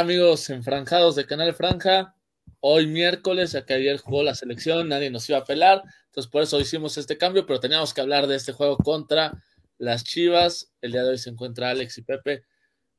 [0.00, 2.14] Amigos enfranjados de Canal Franja.
[2.60, 6.42] Hoy miércoles, ya que ayer jugó la selección, nadie nos iba a pelar, entonces por
[6.42, 9.42] eso hicimos este cambio, pero teníamos que hablar de este juego contra
[9.76, 10.72] las Chivas.
[10.80, 12.44] El día de hoy se encuentra Alex y Pepe.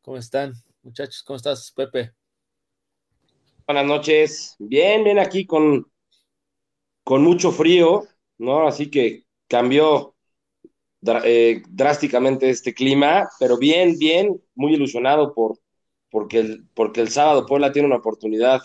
[0.04, 1.24] ¿Cómo están, muchachos?
[1.24, 2.14] ¿Cómo estás, Pepe?
[3.66, 4.56] Buenas noches.
[4.60, 5.92] Bien, bien aquí con,
[7.04, 8.04] con mucho frío,
[8.38, 8.68] ¿no?
[8.68, 10.16] Así que cambió
[11.24, 15.58] eh, drásticamente este clima, pero bien, bien, muy ilusionado por,
[16.12, 18.62] porque, el, porque el sábado Puebla tiene una oportunidad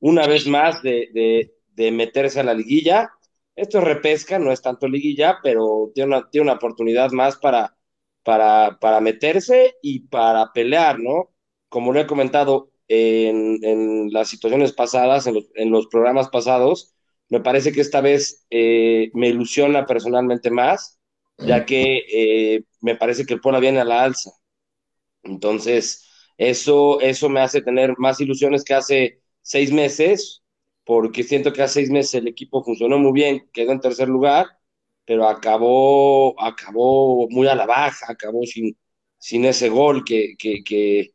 [0.00, 3.10] una vez más de, meterse a la liguilla.
[3.56, 7.76] Esto es repesca, no es tanto liguilla, pero tiene una, tiene una oportunidad más para,
[8.22, 11.30] para, para meterse y para pelear, ¿no?
[11.68, 16.94] Como lo he comentado en, las situaciones pasadas, en los, programas pasados,
[17.28, 21.00] me parece que esta vez eh, me ilusiona personalmente más,
[21.38, 24.30] ya que eh, me parece que el Puebla viene a la alza.
[25.22, 26.04] Entonces,
[26.36, 30.42] eso, eso me hace tener más ilusiones que hace seis meses,
[30.84, 34.46] porque siento que hace seis meses el equipo funcionó muy bien, quedó en tercer lugar,
[35.04, 38.76] pero acabó, acabó muy a la baja, acabó sin,
[39.18, 41.12] sin ese gol que, que,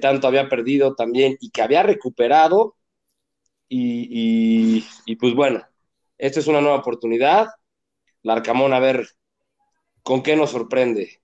[0.00, 2.76] tanto había perdido también y que había recuperado.
[3.68, 5.62] Y, y, pues bueno,
[6.18, 7.48] esta es una nueva oportunidad.
[8.22, 9.08] Larcamón, a ver
[10.02, 11.20] con qué nos sorprende.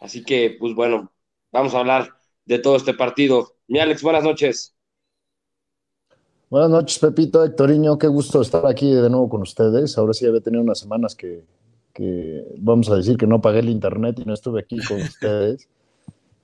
[0.00, 1.12] Así que, pues bueno,
[1.52, 2.12] vamos a hablar
[2.44, 3.54] de todo este partido.
[3.68, 4.74] Mi Alex, buenas noches.
[6.52, 9.96] Buenas noches, Pepito, Hectoriño, qué gusto estar aquí de nuevo con ustedes.
[9.96, 11.46] Ahora sí había tenido unas semanas que,
[12.58, 15.68] vamos a decir que no pagué el internet y no estuve aquí con ustedes.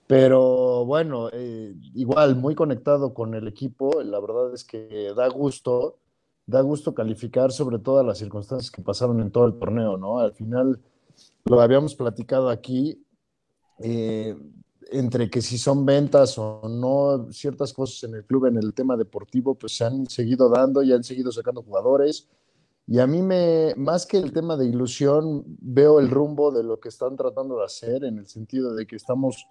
[0.06, 5.98] Pero bueno, eh, igual muy conectado con el equipo, la verdad es que da gusto,
[6.47, 10.20] da gusto calificar sobre todas las circunstancias que pasaron en todo el torneo, ¿no?
[10.20, 10.80] Al final
[11.44, 13.04] lo habíamos platicado aquí,
[13.80, 14.34] eh,
[14.91, 18.97] entre que si son ventas o no, ciertas cosas en el club, en el tema
[18.97, 22.28] deportivo, pues se han seguido dando y han seguido sacando jugadores.
[22.87, 26.81] Y a mí me, más que el tema de ilusión, veo el rumbo de lo
[26.81, 29.47] que están tratando de hacer, en el sentido de que estamos,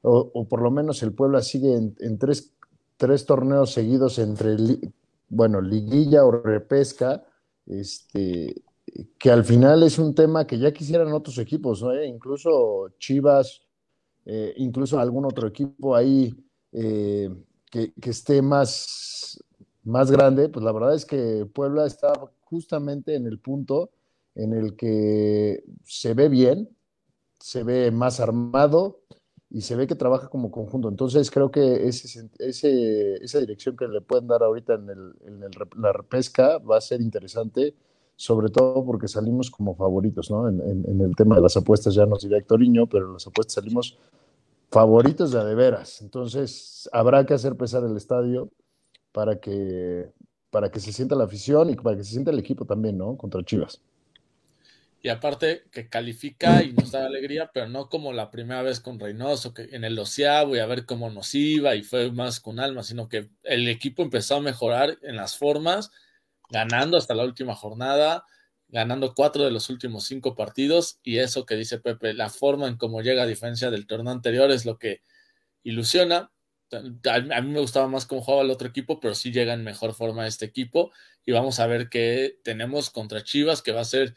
[0.00, 2.54] o, por lo menos el Puebla sigue en, tres,
[2.96, 4.56] tres, torneos seguidos entre,
[5.28, 7.24] bueno, liguilla o repesca,
[7.66, 8.62] este,
[9.18, 11.94] que al final es un tema que ya quisieran otros equipos, ¿no?
[12.02, 13.67] incluso Chivas,
[14.30, 16.34] eh, incluso algún otro equipo ahí
[16.72, 17.30] eh,
[17.70, 19.42] que, esté más,
[19.84, 22.12] más grande, pues la verdad es que Puebla está
[22.42, 23.90] justamente en el punto
[24.34, 26.68] en el que se ve bien,
[27.40, 29.00] se ve más armado
[29.48, 30.90] y se ve que trabaja como conjunto.
[30.90, 34.90] Entonces creo que ese, esa dirección que le pueden dar ahorita en,
[35.24, 35.40] en
[35.78, 37.74] la repesca va a ser interesante
[38.18, 40.48] sobre todo porque salimos como favoritos, ¿no?
[40.48, 43.96] En, el tema de las apuestas ya nos dirá Hectoriño, pero en las apuestas salimos
[44.70, 46.00] favoritos de, de veras.
[46.02, 48.50] Entonces, habrá que hacer pesar el estadio
[49.12, 50.10] para que,
[50.50, 53.16] para que se sienta la afición y para que se sienta el equipo también, ¿no?
[53.16, 53.80] Contra Chivas.
[55.00, 58.98] Y aparte que califica y nos da alegría, pero no como la primera vez con
[58.98, 62.58] Reynoso, que en el Oceavo y a ver cómo nos iba y fue más con
[62.58, 65.92] alma, sino que el equipo empezó a mejorar en las formas
[66.50, 68.24] ganando hasta la última jornada,
[68.68, 72.76] ganando cuatro de los últimos cinco partidos y eso que dice Pepe, la forma en
[72.76, 75.02] cómo llega a diferencia del torneo anterior es lo que
[75.62, 76.30] ilusiona.
[76.70, 79.94] A mí me gustaba más cómo jugaba el otro equipo, pero sí llega en mejor
[79.94, 80.92] forma este equipo
[81.24, 84.14] y vamos a ver qué tenemos contra Chivas, que va a ser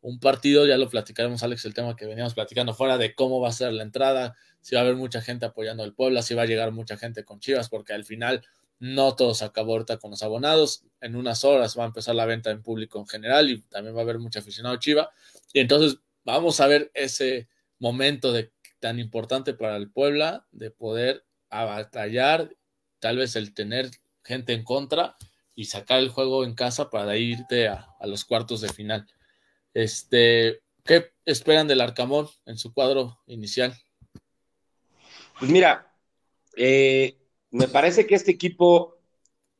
[0.00, 3.50] un partido, ya lo platicaremos Alex, el tema que veníamos platicando fuera de cómo va
[3.50, 6.42] a ser la entrada, si va a haber mucha gente apoyando al Puebla, si va
[6.42, 8.42] a llegar mucha gente con Chivas, porque al final
[8.80, 10.84] no todo se ahorita con los abonados.
[11.00, 14.00] En unas horas va a empezar la venta en público en general y también va
[14.00, 15.10] a haber mucho aficionado Chiva.
[15.52, 17.48] Y entonces vamos a ver ese
[17.78, 22.50] momento de, tan importante para el Puebla de poder batallar,
[22.98, 23.90] tal vez el tener
[24.24, 25.16] gente en contra
[25.54, 29.06] y sacar el juego en casa para irte a, los cuartos de final.
[29.74, 33.76] Este, ¿Qué esperan del Arcamón en su cuadro inicial?
[35.38, 35.94] Pues mira,
[36.56, 37.19] eh,
[37.50, 38.98] me parece que este equipo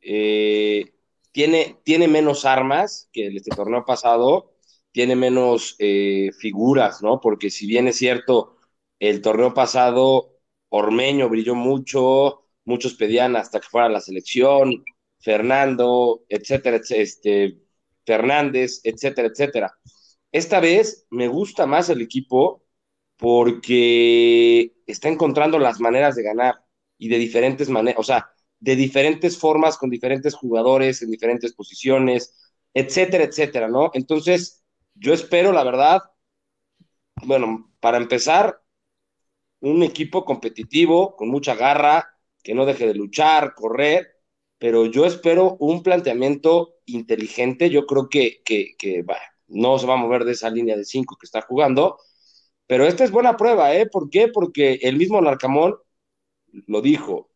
[0.00, 0.94] eh,
[1.32, 4.54] tiene, tiene menos armas que el este torneo pasado,
[4.92, 7.20] tiene menos eh, figuras, ¿no?
[7.20, 8.56] Porque si bien es cierto,
[8.98, 10.38] el torneo pasado
[10.68, 14.84] Ormeño brilló mucho, muchos pedían hasta que fuera la selección,
[15.20, 17.58] Fernando, etcétera, este,
[18.06, 19.74] Fernández, etcétera, etcétera.
[20.32, 22.64] Esta vez me gusta más el equipo
[23.16, 26.64] porque está encontrando las maneras de ganar
[27.00, 28.30] y de diferentes maneras, o sea,
[28.60, 33.90] de diferentes formas, con diferentes jugadores, en diferentes posiciones, etcétera, etcétera, ¿no?
[33.94, 34.62] Entonces,
[34.94, 36.02] yo espero, la verdad,
[37.24, 38.60] bueno, para empezar,
[39.60, 42.08] un equipo competitivo, con mucha garra,
[42.42, 44.08] que no deje de luchar, correr,
[44.58, 47.70] pero yo espero un planteamiento inteligente.
[47.70, 49.04] Yo creo que, que, que
[49.48, 51.98] no se va a mover de esa línea de cinco que está jugando,
[52.66, 53.86] pero esta es buena prueba, ¿eh?
[53.86, 54.28] ¿Por qué?
[54.28, 55.76] Porque el mismo Narcamón
[56.66, 57.30] lo dijo.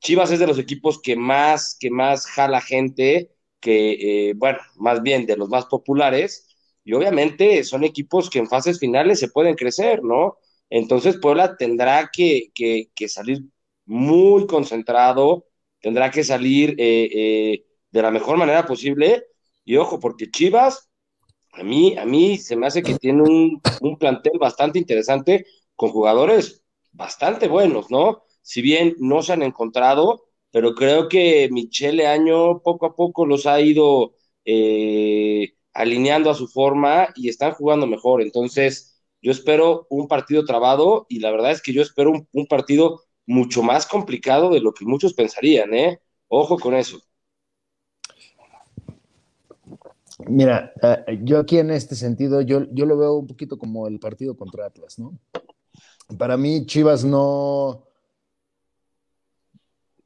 [0.00, 3.30] Chivas es de los equipos que más, que más jala gente,
[3.60, 6.48] que, eh, bueno, más bien de los más populares,
[6.84, 10.38] y obviamente son equipos que en fases finales se pueden crecer, ¿no?
[10.70, 13.42] Entonces Puebla tendrá que, que, salir
[13.86, 15.46] muy concentrado,
[15.80, 19.24] tendrá que salir eh, eh, de la mejor manera posible.
[19.64, 20.90] Y ojo, porque Chivas,
[21.52, 25.46] a mí, a mí se me hace que tiene un, un plantel bastante interesante
[25.76, 26.61] con jugadores
[26.92, 28.22] bastante buenos, ¿no?
[28.42, 33.46] Si bien no se han encontrado, pero creo que Michele Año poco a poco los
[33.46, 38.22] ha ido eh, alineando a su forma y están jugando mejor.
[38.22, 43.02] Entonces, yo espero un partido trabado y la verdad es que yo espero un, partido
[43.26, 46.00] mucho más complicado de lo que muchos pensarían, ¿eh?
[46.28, 47.00] Ojo con eso.
[50.26, 53.98] Mira, eh, yo aquí en este sentido, yo, yo lo veo un poquito como el
[53.98, 55.18] partido contra Atlas, ¿no?
[56.18, 57.84] Para mí, Chivas no.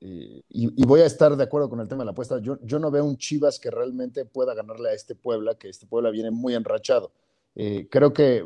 [0.00, 2.38] y, y, voy a estar de acuerdo con el tema de la apuesta.
[2.40, 5.86] Yo, yo no veo un Chivas que realmente pueda ganarle a este Puebla, que este
[5.86, 7.10] Puebla viene muy enrachado.
[7.54, 8.44] Eh, creo que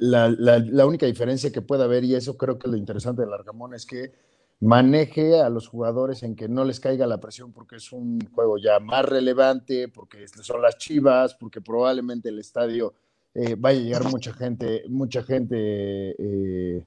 [0.00, 3.86] la, única diferencia que puede haber, y eso creo que lo interesante del Argamón, es
[3.86, 4.12] que
[4.60, 8.58] maneje a los jugadores en que no les caiga la presión porque es un juego
[8.58, 12.94] ya más relevante, porque son las chivas, porque probablemente el estadio
[13.38, 15.56] eh, vaya a llegar mucha gente, mucha gente
[16.18, 16.82] eh,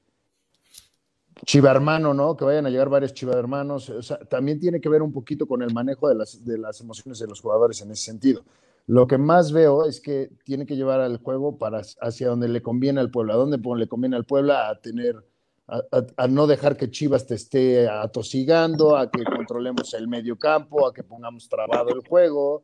[1.45, 2.35] chiva hermano, ¿no?
[2.35, 3.87] Que vayan a llegar varios chiva hermanos.
[3.91, 6.81] O sea, también tiene que ver un poquito con el manejo de las, de las
[6.81, 8.43] emociones de los jugadores en ese sentido.
[8.87, 12.63] Lo que más veo es que tiene que llevar al juego para hacia donde le
[12.63, 15.23] conviene al pueblo, a donde le conviene al pueblo a tener,
[15.67, 20.93] a, no dejar que Chivas te esté atosigando, a que controlemos el medio campo, a
[20.95, 22.63] que pongamos trabado el juego.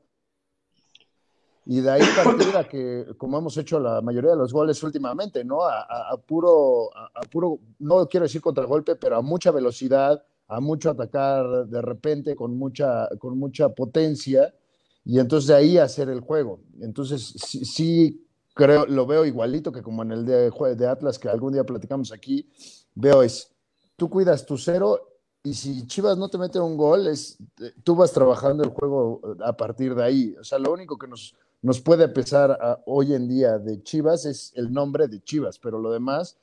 [1.66, 5.44] Y de ahí partir a que, como hemos hecho la mayoría de los goles últimamente,
[5.44, 5.64] ¿no?
[5.64, 11.66] A, puro, a, puro, no quiero decir contragolpe, pero a mucha velocidad, a mucho atacar
[11.66, 14.54] de repente con mucha, con mucha potencia
[15.04, 16.60] y entonces de ahí hacer el juego.
[16.82, 21.54] Entonces sí, creo, lo veo igualito que como en el de, de Atlas que algún
[21.54, 22.48] día platicamos aquí,
[22.94, 23.52] veo es,
[23.96, 25.00] tú cuidas tu cero
[25.44, 27.38] y si Chivas no te mete un gol, es,
[27.84, 30.36] tú vas trabajando el juego a partir de ahí.
[30.40, 31.36] O sea, lo único que nos,
[31.66, 35.92] nos puede pesar hoy en día de Chivas es el nombre de Chivas, pero lo
[35.92, 36.38] demás,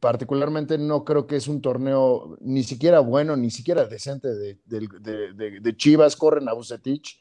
[0.00, 6.16] particularmente no creo que es un torneo ni siquiera bueno, ni siquiera decente de, Chivas.
[6.16, 7.20] Corren a Bucetich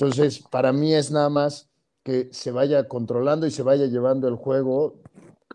[0.00, 1.68] entonces, para mí es nada más
[2.02, 5.02] que se vaya controlando y se vaya llevando el juego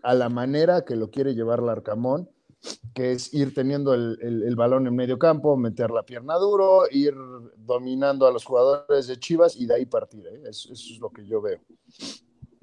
[0.04, 2.30] a la manera que lo quiere llevar Larcamón,
[2.94, 7.14] que es ir teniendo el, balón en medio campo, meter la pierna duro, ir
[7.56, 10.26] dominando a los jugadores de Chivas y de ahí partir.
[10.26, 10.42] ¿eh?
[10.48, 11.60] eso es lo que yo veo.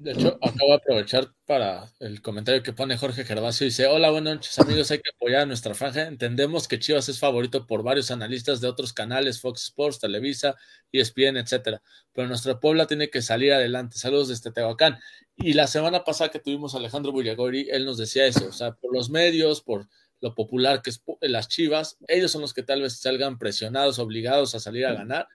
[0.04, 3.64] De hecho, acabo de aprovechar para el comentario que pone Jorge Gervasio.
[3.64, 6.02] Dice, hola, buenas noches amigos, hay que apoyar a nuestra franja.
[6.02, 10.56] Entendemos que Chivas es favorito por varios analistas de otros canales, Fox Sports, Televisa,
[10.92, 11.80] ESPN, etcétera.
[12.12, 13.96] Pero nuestra Puebla tiene que salir adelante.
[13.96, 14.98] Saludos desde Tehuacán.
[15.36, 18.72] Y la semana pasada que tuvimos a Alejandro Bullagori, él nos decía eso, o sea,
[18.72, 19.88] por los medios, por
[20.20, 24.54] lo popular que es las Chivas, ellos son los que tal vez salgan presionados, obligados
[24.54, 25.28] a salir a ganar.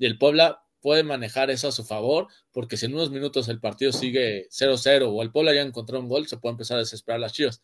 [0.00, 3.60] Y el Puebla puede manejar eso a su favor, porque si en unos minutos el
[3.60, 7.20] partido sigue 0-0 o el Puebla ya encontró un gol, se puede empezar a desesperar
[7.20, 7.62] las Chivas.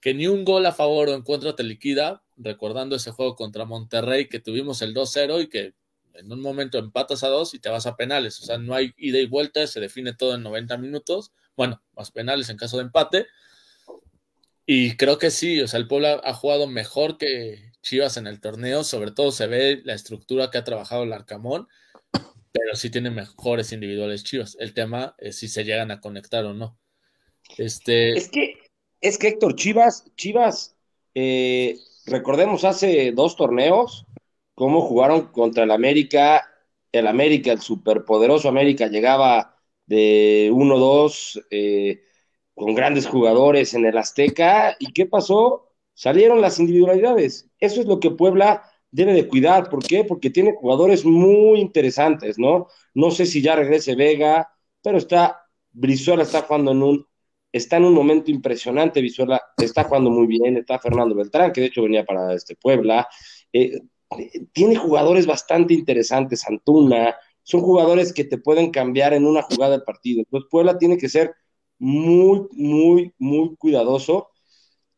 [0.00, 3.64] Que ni un gol a favor o en contra te liquida, recordando ese juego contra
[3.64, 5.74] Monterrey que tuvimos el 2-0 y que
[6.14, 8.40] en un momento empatas a dos y te vas a penales.
[8.40, 11.32] O sea, no hay ida y vuelta, se define todo en 90 minutos.
[11.56, 13.26] Bueno, más penales en caso de empate.
[14.66, 18.40] Y creo que sí, o sea, el Puebla ha jugado mejor que Chivas en el
[18.40, 21.68] torneo, sobre todo se ve la estructura que ha trabajado el Arcamón
[22.52, 24.56] pero sí tiene mejores individuales Chivas.
[24.58, 26.78] El tema es si se llegan a conectar o no.
[27.56, 28.12] Este...
[28.16, 28.58] Es que,
[29.00, 30.76] es que Héctor, Chivas, Chivas,
[31.14, 31.76] eh,
[32.06, 34.06] recordemos hace dos torneos,
[34.54, 36.46] cómo jugaron contra el América.
[36.92, 42.02] El América, el superpoderoso América, llegaba de 1-2 eh,
[42.54, 44.76] con grandes jugadores en el Azteca.
[44.78, 45.72] ¿Y qué pasó?
[45.94, 47.48] Salieron las individualidades.
[47.60, 49.68] Eso es lo que Puebla debe de cuidar.
[49.68, 50.04] ¿Por qué?
[50.04, 52.68] Porque tiene jugadores muy interesantes, ¿no?
[52.94, 54.48] No sé si ya regrese Vega,
[54.82, 55.42] pero está,
[55.72, 57.06] Brizuela está jugando en un,
[57.52, 61.66] está en un momento impresionante, Brizuela está jugando muy bien, está Fernando Beltrán, que de
[61.68, 63.08] hecho venía para este Puebla.
[63.52, 63.80] Eh,
[64.52, 69.82] tiene jugadores bastante interesantes, Antuna, son jugadores que te pueden cambiar en una jugada del
[69.84, 70.20] partido.
[70.20, 71.34] Entonces Puebla tiene que ser
[71.78, 74.28] muy, muy, muy cuidadoso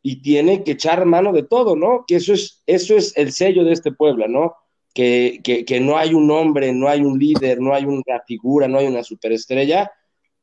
[0.02, 2.04] y tiene que echar mano de todo, ¿no?
[2.06, 4.56] Que eso es, eso es el sello de este Puebla, ¿no?
[4.92, 8.78] Que, que, no hay un hombre, no hay un líder, no hay una figura, no
[8.78, 9.90] hay una superestrella,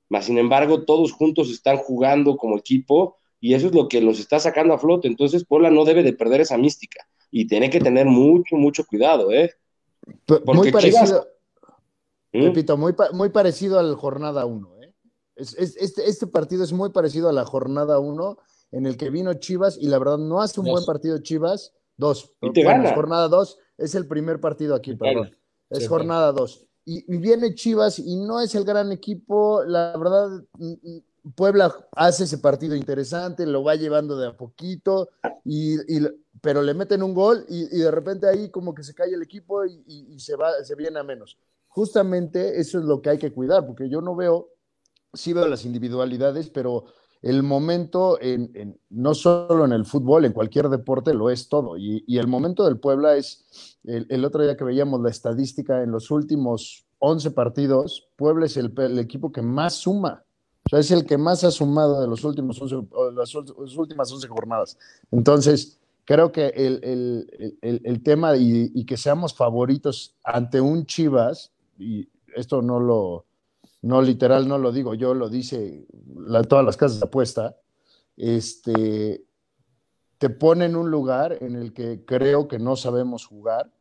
[0.07, 4.19] mas sin embargo todos juntos están jugando como equipo y eso es lo que los
[4.19, 5.07] está sacando a flote.
[5.07, 9.31] Entonces Puebla no debe de perder esa mística y tiene que tener mucho, mucho cuidado,
[9.31, 9.53] ¿eh?
[10.45, 11.27] muy parecido,
[12.31, 12.79] repito, ¿Mm?
[12.79, 14.93] muy, muy parecido al jornada 1, ¿eh?
[15.35, 18.37] este, este partido es muy parecido a la jornada 1
[18.71, 21.73] en el que vino Chivas y la verdad no hace un buen partido Chivas.
[21.97, 22.31] Dos.
[22.41, 25.35] Y jornada dos es el primer partido aquí, perdón.
[25.69, 26.65] Es jornada dos.
[26.85, 29.63] Y, viene Chivas y no es el gran equipo.
[29.63, 30.97] La verdad, mm,
[31.35, 35.09] Puebla hace ese partido interesante, lo va llevando de a poquito,
[35.43, 35.77] y,
[36.41, 39.65] pero le meten un gol y, de repente ahí como que se cae el equipo
[39.65, 41.38] y, se, va, se viene a menos.
[41.67, 44.49] Justamente eso es lo que hay que cuidar, porque yo no veo,
[45.13, 46.85] sí veo las individualidades, pero
[47.21, 51.77] el momento, en, no solo en el fútbol, en cualquier deporte lo es todo.
[51.77, 56.11] Y, el momento del Puebla es, el, otro día que veíamos la estadística, en los
[56.11, 60.23] últimos 11 partidos, Puebla es el, equipo que más suma.
[60.65, 63.35] O sea, es el que más ha sumado de los últimos 11, las,
[63.75, 64.77] últimas 11 jornadas.
[65.11, 72.79] Entonces, creo que el, tema y que seamos favoritos ante un Chivas, y esto no
[72.79, 73.25] lo,
[73.81, 75.86] no literal, no lo digo yo, lo dice
[76.48, 77.57] todas las casas de apuesta,
[78.17, 79.24] este,
[80.17, 83.71] te pone en un lugar en el que creo que no sabemos jugar.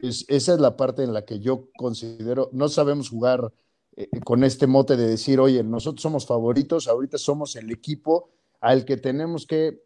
[0.00, 3.52] esa es la parte en la que yo considero, no sabemos jugar
[3.96, 8.30] eh, con este mote de decir, oye, nosotros somos favoritos, ahorita somos el equipo
[8.60, 9.82] al que tenemos que,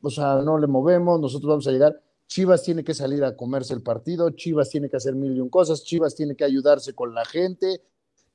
[0.00, 2.00] o sea, no le movemos, nosotros vamos a llegar.
[2.26, 5.50] Chivas tiene que salir a comerse el partido, Chivas tiene que hacer mil y un
[5.50, 7.82] cosas, Chivas tiene que ayudarse con la gente,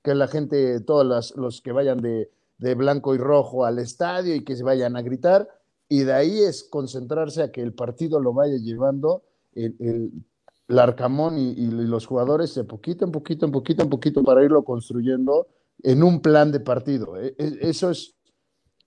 [0.03, 2.29] que la gente, todos los que vayan de,
[2.75, 5.47] blanco y rojo al estadio y que se vayan a gritar,
[5.89, 9.23] y de ahí es concentrarse a que el partido lo vaya llevando
[9.53, 14.43] el, el, Arcamón y, los jugadores de poquito en poquito, en poquito en poquito para
[14.43, 15.47] irlo construyendo
[15.81, 17.17] en un plan de partido.
[17.17, 18.15] E, e, eso es,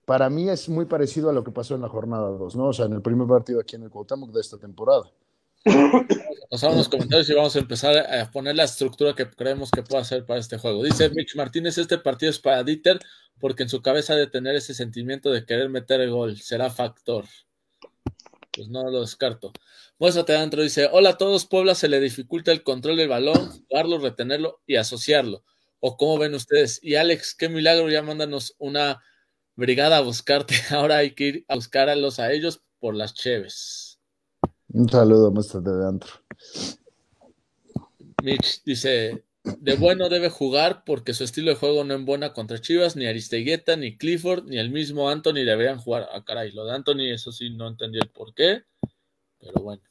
[0.05, 2.67] para mí es muy parecido a lo que pasó en la jornada 2, ¿no?
[2.67, 5.11] O sea, en el primer partido aquí en el Cuauhtémoc de esta temporada.
[6.49, 10.01] Pasamos los comentarios y vamos a empezar a poner la estructura que creemos que puede
[10.01, 10.83] hacer para este juego.
[10.83, 12.99] Dice Mitch Martínez, este partido es para Dieter
[13.39, 17.25] porque en su cabeza de tener ese sentimiento de querer meter el gol será factor.
[18.51, 19.53] Pues no lo descarto.
[19.97, 23.99] Muéstrate adentro, dice, hola a todos, Puebla se le dificulta el control del balón, jugarlo,
[23.99, 25.43] retenerlo y asociarlo.
[25.79, 26.79] ¿O cómo ven ustedes?
[26.83, 29.01] Y Alex, qué milagro, ya mándanos una
[29.55, 30.55] brigada a buscarte.
[30.71, 33.90] Ahora hay que ir a buscarlos a ellos por las cheves.
[34.73, 36.11] Un saludo, maestro de adentro.
[38.23, 42.95] Mitch dice: De bueno debe jugar porque su estilo de juego no buena contra Chivas,
[42.95, 46.07] ni Aristegueta, ni Clifford, ni el mismo Anthony deberían jugar.
[46.13, 48.63] Ah, caray, lo de Anthony, eso sí, no entendí el por qué,
[49.39, 49.81] pero bueno.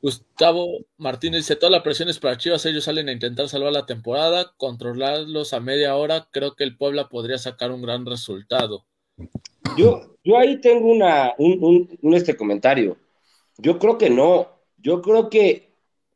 [0.00, 3.86] Gustavo Martínez dice: Toda la presión es para Chivas, ellos salen a intentar salvar la
[3.86, 6.28] temporada, controlarlos a media hora.
[6.30, 8.84] Creo que el Puebla podría sacar un gran resultado.
[9.76, 12.96] Yo, yo ahí tengo una, un, un este comentario.
[13.58, 14.48] Yo creo que no.
[14.78, 15.72] Yo creo que,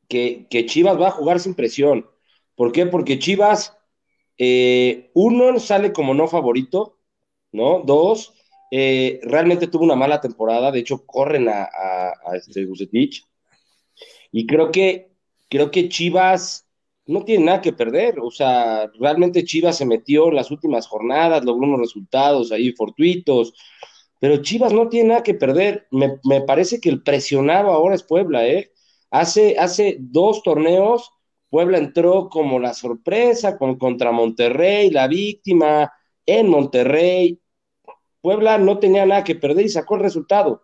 [0.08, 2.06] que, Chivas va a jugar sin presión.
[2.54, 2.86] ¿Por qué?
[2.86, 3.76] Porque Chivas,
[4.38, 6.98] eh, uno, sale como no favorito,
[7.52, 7.80] ¿no?
[7.84, 8.34] Dos,
[8.70, 10.72] eh, realmente tuvo una mala temporada.
[10.72, 12.66] De hecho, corren a, a, este
[14.32, 15.10] Y creo que,
[15.48, 16.66] creo que Chivas
[17.06, 18.18] no tiene nada que perder.
[18.20, 23.54] O sea, realmente Chivas se metió en las últimas jornadas, logró unos resultados ahí fortuitos
[24.18, 25.86] pero Chivas no tiene nada que perder.
[25.90, 28.72] Me, parece que el presionado ahora es Puebla, ¿eh?
[29.10, 31.12] Hace, hace dos torneos,
[31.48, 35.92] Puebla entró como la sorpresa, con, contra Monterrey, la víctima
[36.24, 37.40] en Monterrey.
[38.20, 40.62] Puebla no tenía nada que perder y sacó el resultado.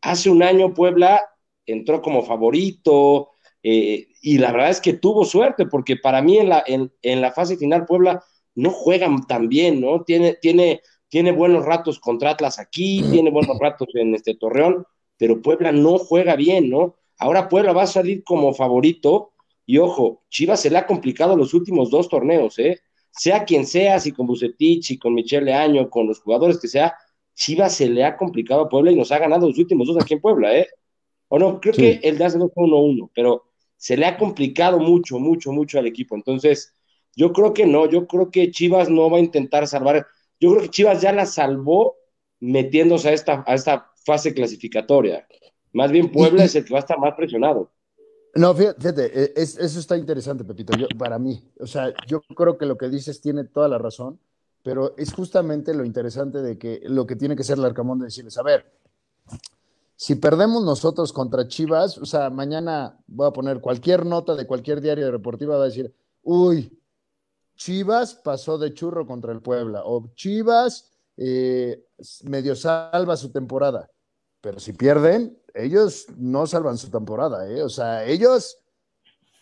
[0.00, 1.22] Hace un año Puebla
[1.66, 3.30] entró como favorito
[3.62, 7.20] eh, y la verdad es que tuvo suerte porque para mí en la, en, en
[7.20, 10.02] la fase final Puebla no juegan tan bien, ¿no?
[10.02, 10.82] Tiene, tiene
[11.12, 14.86] tiene buenos ratos contra Atlas aquí, tiene buenos ratos en este Torreón,
[15.18, 16.96] pero Puebla no juega bien, ¿no?
[17.18, 19.34] ahora Puebla va a salir como favorito
[19.66, 22.80] y ojo, Chivas se le ha complicado los últimos dos torneos, ¿eh?
[23.10, 26.94] Sea quien sea, si con Bucetich, si con Michele Año, con los jugadores que sea,
[27.34, 30.14] Chivas se le ha complicado a Puebla y nos ha ganado los últimos dos aquí
[30.14, 30.66] en Puebla, ¿eh?
[31.28, 33.44] O no, creo que el de hace dos fue 1-1, pero
[33.76, 36.16] se le ha complicado mucho, mucho, mucho al equipo.
[36.16, 36.74] Entonces,
[37.14, 40.06] yo creo que no, yo creo que Chivas no va a intentar salvar.
[40.42, 41.94] Yo creo que Chivas ya la salvó
[42.40, 45.24] metiéndose a esta, a esta fase clasificatoria.
[45.72, 47.70] Más bien Puebla es el que va a estar más presionado.
[48.34, 51.40] No, fíjate, e, eso está interesante, Pepito, yo, para mí.
[51.60, 54.18] O sea, yo creo que lo que dices tiene toda la razón,
[54.64, 58.06] pero es justamente lo interesante de que lo que tiene que ser el Arcamón de
[58.06, 58.66] decirles, a ver,
[59.94, 64.80] si perdemos nosotros contra Chivas, o sea, mañana voy a poner cualquier nota de cualquier
[64.80, 65.94] diario deportivo, va a decir,
[66.24, 66.81] uy,
[67.56, 71.84] Chivas pasó de churro contra el Puebla, o Chivas eh,
[72.24, 73.90] medio salva su temporada.
[74.40, 77.62] Pero si pierden, ellos no salvan su temporada, ¿eh?
[77.62, 78.58] O sea, ellos,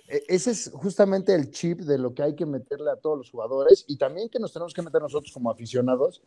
[0.09, 3.31] e, ese es justamente el chip de lo que hay que meterle a todos los
[3.31, 6.23] jugadores y también que nos tenemos que meter nosotros como aficionados,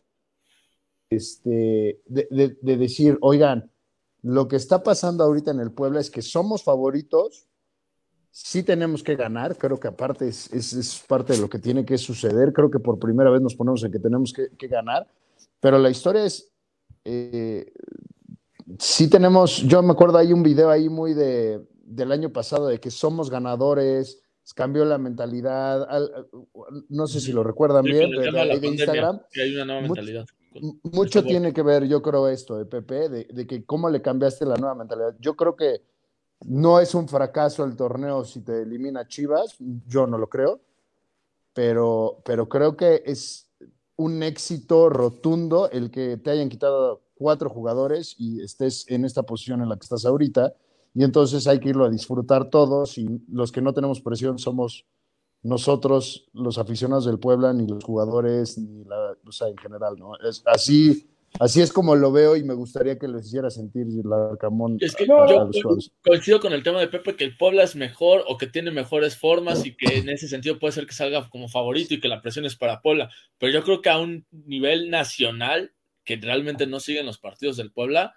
[1.09, 3.71] este, de, decir, oigan,
[4.23, 7.47] lo que está pasando ahorita en el Puebla es que somos favoritos,
[8.33, 11.99] sí tenemos que ganar, creo que aparte es, es, parte de lo que tiene que
[11.99, 15.05] suceder, creo que por primera vez nos ponemos en que tenemos que, ganar,
[15.59, 16.51] pero la historia es,
[17.05, 17.71] eh,
[18.79, 22.79] sí tenemos, yo me acuerdo, hay un video ahí muy de, del año pasado de
[22.79, 24.23] que somos ganadores,
[24.55, 25.87] cambió la mentalidad,
[26.89, 29.21] no sé si lo recuerdan bien, de, Instagram.
[29.39, 30.25] hay una nueva mentalidad.
[30.83, 34.45] Mucho, tiene que ver, yo creo, esto de Pepe, de, de, que cómo le cambiaste
[34.45, 35.15] la nueva mentalidad.
[35.19, 35.81] Yo creo que
[36.45, 39.55] no es un fracaso el torneo si te elimina Chivas,
[39.87, 40.61] yo no lo creo,
[41.53, 43.49] pero, pero creo que es
[43.95, 49.61] un éxito rotundo el que te hayan quitado cuatro jugadores y estés en esta posición
[49.61, 50.53] en la que estás ahorita.
[50.95, 54.85] Y entonces hay que irlo a disfrutar todos y los que no tenemos presión somos
[55.41, 60.17] nosotros, los aficionados del Puebla, ni los jugadores, ni la, o sea, en general, ¿no?
[60.19, 64.11] Es así, así es como lo veo y me gustaría que les hiciera sentir el
[64.11, 64.77] Arcamón.
[64.79, 65.49] Es que yo
[66.03, 69.17] coincido con el tema de Pepe que el Puebla es mejor o que tiene mejores
[69.17, 72.21] formas y que en ese sentido puede ser que salga como favorito y que la
[72.21, 73.09] presión es para Puebla.
[73.37, 77.71] Pero yo creo que a un nivel nacional que realmente no siguen los partidos del
[77.71, 78.15] Puebla.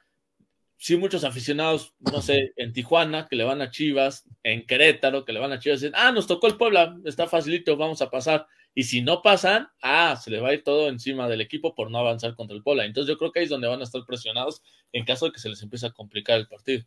[0.79, 5.33] Sí, muchos aficionados, no sé, en Tijuana, que le van a Chivas, en Querétaro, que
[5.33, 8.47] le van a Chivas, dicen, ah, nos tocó el Puebla, está facilito, vamos a pasar.
[8.79, 11.91] Y si no pasan, ah, se le va a ir todo encima del equipo por
[11.91, 12.85] no avanzar contra el Puebla.
[12.85, 14.63] Entonces yo creo que ahí es donde van a estar presionados
[14.93, 16.85] en caso de que se les empiece a complicar el partido.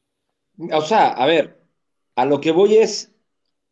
[0.71, 1.63] O sea, a ver,
[2.15, 3.15] a lo que voy es,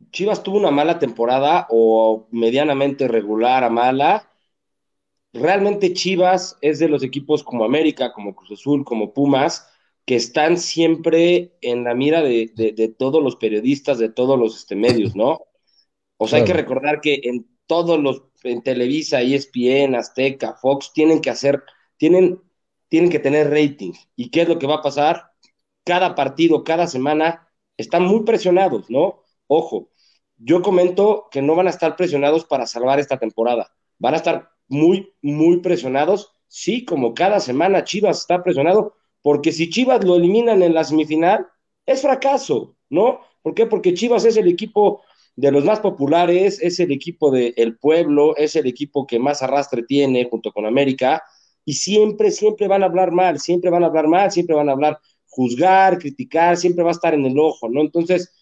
[0.10, 4.32] Chivas tuvo una mala temporada o medianamente regular a mala,
[5.32, 9.70] realmente Chivas es de los equipos como América, como Cruz Azul, como Pumas,
[10.06, 15.16] que están siempre en la mira de, todos los periodistas, de todos los este, medios,
[15.16, 15.42] ¿no?
[16.18, 21.22] O sea, hay que recordar que en todos los, en Televisa, ESPN, Azteca, Fox, tienen
[21.22, 21.64] que hacer,
[21.98, 22.42] tienen,
[22.88, 23.94] tienen que tener rating.
[24.16, 25.32] ¿Y qué es lo que va a pasar?
[25.84, 29.24] Cada partido, cada semana, están muy presionados, ¿no?
[29.48, 29.90] Ojo,
[30.38, 34.52] yo comento que no van a estar presionados para salvar esta temporada, van a estar
[34.68, 36.32] muy, muy presionados.
[36.48, 41.48] Sí, como cada semana Chivas está presionado, porque si Chivas lo eliminan en la semifinal,
[41.86, 43.22] es fracaso, ¿no?
[43.42, 43.66] ¿Por qué?
[43.66, 45.02] Porque Chivas es el equipo
[45.38, 49.84] de los más populares, es el equipo del pueblo, es el equipo que más arrastre
[49.84, 51.24] tiene junto con América,
[51.64, 54.72] y siempre, siempre van a hablar mal, siempre van a hablar mal, siempre van a
[54.72, 57.82] hablar, juzgar, criticar, siempre va a estar en el ojo, ¿no?
[57.82, 58.34] Entonces,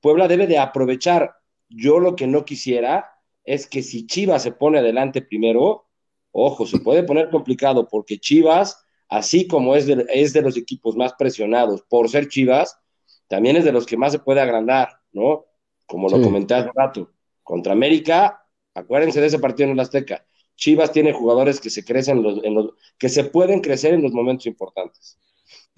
[0.00, 1.34] Puebla debe de aprovechar.
[1.68, 3.10] Yo lo que no quisiera
[3.42, 5.86] es que si Chivas se pone adelante primero,
[6.30, 10.96] ojo, se puede poner complicado porque Chivas, así como es de, es de los equipos
[10.96, 12.78] más presionados por ser Chivas,
[13.26, 15.46] también es de los que más se puede agrandar, ¿no?
[15.86, 17.12] Como lo comenté hace rato.
[17.42, 18.44] Contra América,
[18.74, 20.26] acuérdense de ese partido en el Azteca.
[20.56, 24.46] Chivas tiene jugadores que se crecen en los, que se pueden crecer en los momentos
[24.46, 25.18] importantes.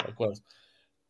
[0.02, 0.40] De acuerdo.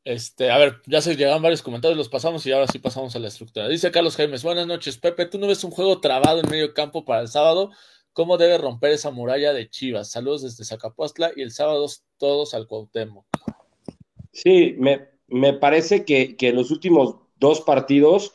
[0.04, 3.18] Este, a ver, ya se llegan varios comentarios, los pasamos y ahora sí pasamos a
[3.18, 3.68] la estructura.
[3.68, 7.04] Dice Carlos Jaimes, buenas noches, Pepe, ¿tú no ves un juego trabado en medio campo
[7.04, 7.72] para el sábado?
[8.14, 10.10] ¿Cómo debe romper esa muralla de Chivas?
[10.10, 13.26] Saludos desde Zacapostla y el sábado todos al Cuauhtémoc.
[14.32, 18.32] Sí, me, me parece que, que los últimos dos partidos,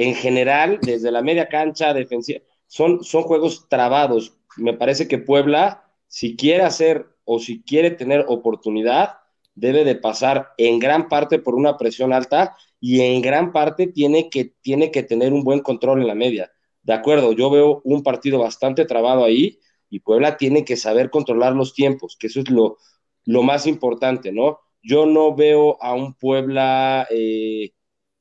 [0.00, 4.34] en general, desde la media cancha defensiva, son, son juegos trabados.
[4.56, 9.18] Me parece que Puebla, si quiere hacer o si quiere tener oportunidad,
[9.54, 14.30] debe de pasar en gran parte por una presión alta y en gran parte tiene
[14.30, 16.50] que, tiene que tener un buen control en la media.
[16.82, 19.58] De acuerdo, yo veo un partido bastante trabado ahí
[19.90, 22.78] y Puebla tiene que saber controlar los tiempos, que eso es lo,
[23.26, 24.60] lo más importante, ¿no?
[24.82, 27.72] Yo no veo a un Puebla eh,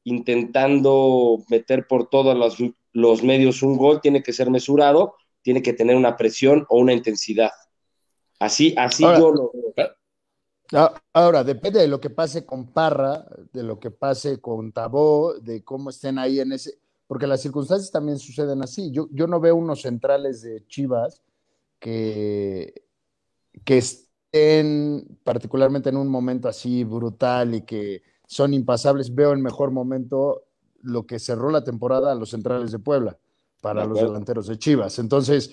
[0.03, 2.57] intentando meter por todos los,
[2.93, 6.93] los medios un gol, tiene que ser mesurado, tiene que tener una presión o una
[6.93, 7.51] intensidad.
[8.39, 9.51] Así, así yo lo
[10.73, 15.33] ah, Ahora, depende de lo que pase con Parra, de lo que pase con Tabó,
[15.39, 18.91] de cómo estén ahí en ese, porque las circunstancias también suceden así.
[18.91, 21.21] Yo, yo no veo unos centrales de Chivas
[21.79, 22.85] que,
[23.65, 29.13] que estén particularmente en un momento así brutal y que son impasables.
[29.13, 30.43] Veo en mejor momento
[30.83, 33.17] lo que cerró la temporada a los centrales de Puebla
[33.59, 34.99] para los delanteros de Chivas.
[34.99, 35.51] Entonces,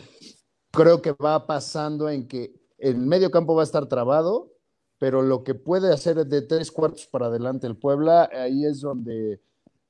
[0.70, 4.52] creo que va pasando en que el medio campo va a estar trabado,
[4.98, 9.40] pero lo que puede hacer de tres cuartos para adelante el Puebla, ahí es donde,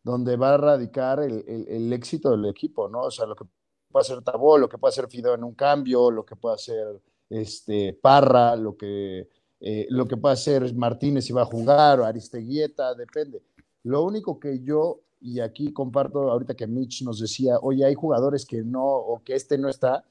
[0.05, 3.03] donde va a radicar el, éxito del equipo, ¿no?
[3.03, 3.45] O sea, lo que
[3.91, 7.03] puede hacer Tabó, lo que puede hacer Fideo en un cambio, lo que puede hacer
[7.29, 9.29] este, Parra, lo que,
[9.61, 13.43] eh, lo que puede hacer Martínez si va a jugar, o Aristeguieta, depende.
[13.83, 18.45] Lo único que yo y aquí comparto ahorita que Mitch nos decía, oye, hay jugadores
[18.45, 20.05] que no, o que este no está,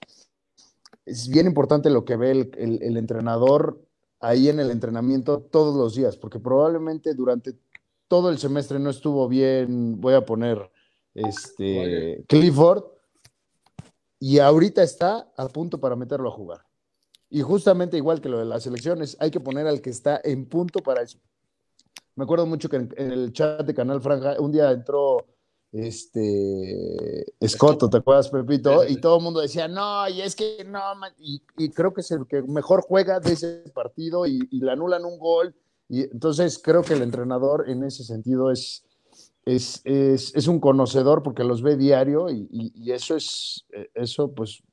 [1.06, 3.80] es bien importante lo que ve el, entrenador
[4.20, 7.56] ahí en el entrenamiento todos los días, porque probablemente durante
[8.08, 10.70] todo el semestre no estuvo bien, voy a poner
[11.14, 12.84] este Clifford,
[14.20, 16.62] y ahorita está a punto para meterlo a jugar.
[17.30, 20.46] Y justamente igual que lo de las elecciones, hay que poner al que está en
[20.46, 21.20] punto para eso.
[22.16, 25.26] Me acuerdo mucho que en, el chat de Canal Franja un día entró
[25.72, 28.88] este Escoto, ¿te acuerdas, Pepito?
[28.88, 30.80] Y todo el mundo decía, no, y es que no,
[31.18, 35.20] y, creo que es el que mejor juega de ese partido y, le anulan un
[35.20, 35.54] gol.
[35.90, 38.86] Y entonces creo que el entrenador en ese sentido es,
[39.46, 44.64] es, es, un conocedor porque los ve diario y, eso es, eso pues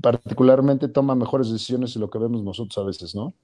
[0.00, 3.34] particularmente toma mejores decisiones de lo que vemos nosotros a veces, ¿no?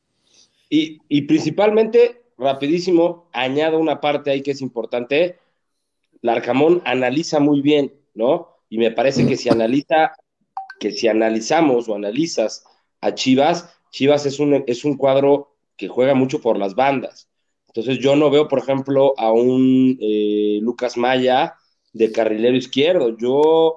[0.70, 5.38] Y, y principalmente rapidísimo, añado una parte ahí que es importante.
[6.22, 8.48] Larcamón analiza muy bien, ¿no?
[8.70, 10.12] Y me parece que si analiza,
[10.80, 12.64] que si analizamos o analizas
[13.00, 17.27] a Chivas, Chivas es un, es un cuadro que juega mucho por las bandas.
[17.78, 21.54] Entonces yo no veo, por ejemplo, a un eh, Lucas Maya
[21.92, 23.16] de carrilero izquierdo.
[23.16, 23.76] Yo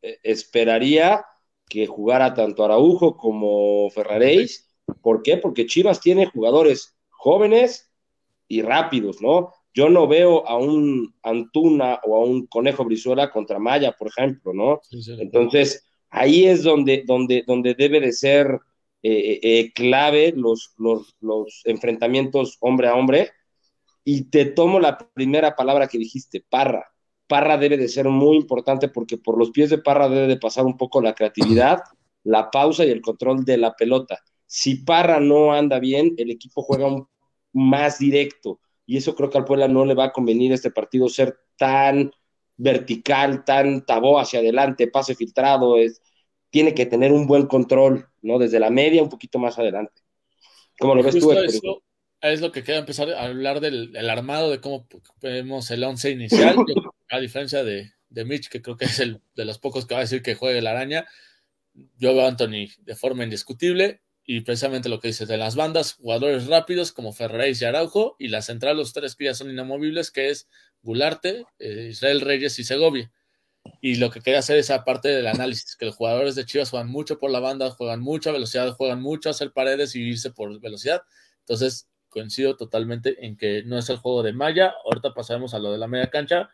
[0.00, 1.24] eh, esperaría
[1.68, 4.72] que jugara tanto Araujo como Ferraréis.
[5.00, 5.38] ¿Por qué?
[5.38, 7.90] Porque Chivas tiene jugadores jóvenes
[8.46, 9.52] y rápidos, ¿no?
[9.74, 14.52] Yo no veo a un Antuna o a un Conejo Brizuela contra Maya, por ejemplo,
[14.54, 14.82] ¿no?
[15.18, 18.60] Entonces, ahí es donde, donde, donde debe de ser
[19.02, 23.30] eh, eh, clave los, los, los enfrentamientos hombre a hombre.
[24.04, 26.92] Y te tomo la primera palabra que dijiste, Parra.
[27.26, 30.66] Parra debe de ser muy importante porque por los pies de Parra debe de pasar
[30.66, 31.82] un poco la creatividad,
[32.24, 34.18] la pausa y el control de la pelota.
[34.46, 36.88] Si Parra no anda bien, el equipo juega
[37.52, 38.60] más directo.
[38.86, 42.12] Y eso creo que al Puebla no le va a convenir este partido ser tan
[42.56, 46.02] vertical, tan tabó hacia adelante, pase filtrado, es,
[46.50, 48.38] tiene que tener un buen control, ¿no?
[48.38, 50.02] Desde la media un poquito más adelante.
[50.78, 51.82] ¿Cómo lo ves tú?
[52.22, 54.86] es lo que queda empezar a hablar del, armado, de cómo
[55.20, 56.56] vemos el once inicial,
[57.10, 60.00] a diferencia de, de, Mitch, que creo que es el de los pocos que va
[60.00, 61.04] a decir que juegue la araña,
[61.74, 65.94] yo veo a Anthony de forma indiscutible, y precisamente lo que dices de las bandas,
[65.94, 70.10] jugadores rápidos como Ferreira y Araujo, y la central, los tres que ya son inamovibles,
[70.10, 70.48] que es
[70.82, 73.10] Gularte, eh, Israel Reyes y Segovia.
[73.80, 76.70] Y lo que quería hacer es esa parte del análisis, que los jugadores de Chivas
[76.70, 80.30] juegan mucho por la banda, juegan mucha velocidad, juegan mucho a hacer paredes y irse
[80.30, 81.02] por velocidad.
[81.40, 84.74] Entonces, coincido totalmente en que no es el juego de Maya.
[84.84, 86.50] Ahorita pasaremos a lo de la media cancha,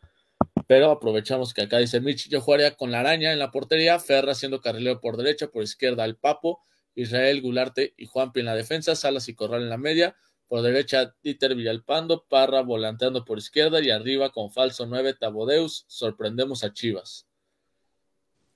[0.67, 4.33] pero aprovechamos que acá dice Mitch, yo jugaría con la araña en la portería, Ferra
[4.33, 6.61] haciendo carrilero por derecha, por izquierda el Papo,
[6.95, 10.17] Israel Gularte y Juanpi en la defensa, Salas y Corral en la media,
[10.49, 16.65] por derecha Dieter Villalpando, Parra volanteando por izquierda y arriba con falso 9 Tabodeus, sorprendemos
[16.65, 17.27] a Chivas.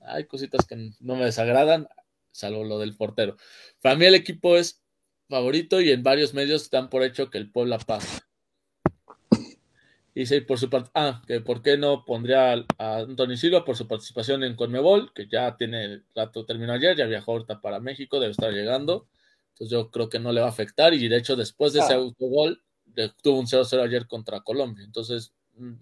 [0.01, 1.87] Hay cositas que no me desagradan,
[2.31, 3.37] salvo lo del portero.
[3.83, 4.83] Para mí el equipo es
[5.29, 8.27] favorito y en varios medios dan por hecho que el Puebla pasa.
[10.15, 13.89] Dice por su parte, ah, que por qué no pondría a Anthony Silva por su
[13.89, 18.21] participación en Conmebol, que ya tiene el rato, terminó ayer, ya viajó ahorita para México,
[18.21, 19.09] debe estar llegando.
[19.63, 21.93] Entonces yo creo que no le va a afectar y de hecho después de ese
[21.93, 21.97] ah.
[21.97, 22.61] autogol
[23.23, 24.85] tuvo un 0-0 ayer contra Colombia.
[24.85, 25.33] Entonces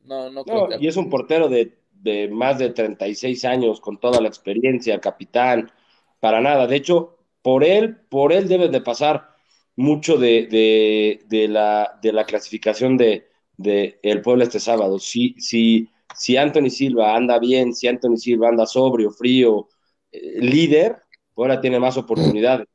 [0.05, 4.21] no, no creo Y es un portero de, de, más de 36 años con toda
[4.21, 5.73] la experiencia, capitán,
[6.21, 6.67] para nada.
[6.67, 9.31] De hecho, por él, por él debe de pasar
[9.77, 13.31] mucho de, de, de la, de la clasificación de
[13.65, 14.99] el pueblo este sábado.
[14.99, 19.69] Si, si, si Anthony Silva anda bien, si Anthony Silva anda sobrio, frío,
[20.13, 20.97] eh, líder,
[21.37, 22.67] ahora tiene más oportunidades.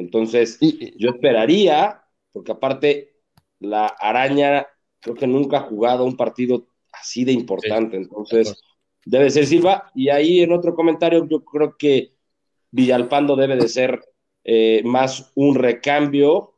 [0.00, 0.58] Entonces,
[0.96, 3.16] yo esperaría, porque aparte
[3.58, 4.66] la araña
[4.98, 7.96] creo que nunca ha jugado un partido así de importante.
[7.96, 8.62] Entonces,
[9.04, 9.90] debe ser Silva.
[9.94, 12.14] Y ahí en otro comentario, yo creo que
[12.70, 14.00] Villalpando debe de ser
[14.44, 16.54] eh, más un recambio,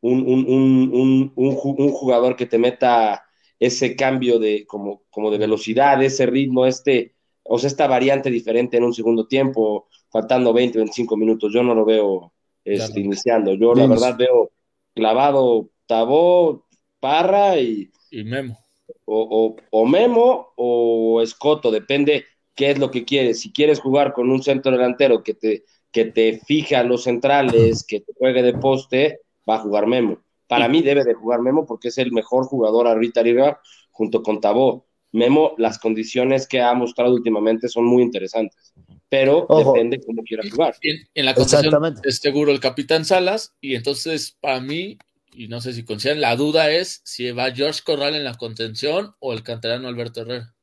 [0.00, 3.24] un, un, jugador que te meta
[3.58, 8.78] ese cambio de, como, como de velocidad, ese ritmo, este, o sea, esta variante diferente
[8.78, 11.52] en un segundo tiempo, faltando 20, 25 minutos.
[11.52, 12.32] Yo no lo veo
[12.74, 13.54] este, iniciando.
[13.54, 14.50] Yo, la verdad, veo
[14.94, 16.66] clavado Tabó,
[17.00, 17.90] Parra y.
[18.10, 18.58] Y Memo.
[19.04, 23.40] O, o, Memo o Escoto, depende qué es lo que quieres.
[23.40, 28.00] Si quieres jugar con un centro delantero que te, que te fija los centrales, que
[28.00, 30.18] te juegue de poste, va a jugar Memo.
[30.46, 34.40] Para mí debe de jugar Memo porque es el mejor jugador ahorita arriba junto con
[34.40, 34.86] Tabó.
[35.12, 38.72] Memo, las condiciones que ha mostrado últimamente son muy interesantes,
[39.10, 40.76] pero depende cómo quiera jugar.
[40.82, 44.98] En, la condición es seguro el capitán Salas, y entonces para mí,
[45.34, 49.14] y no sé si consideran, la duda es si va George Corral en la contención
[49.18, 50.54] o el canterano Alberto Herrera.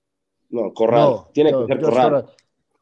[0.49, 2.25] No, Corral, tiene que ser Corral.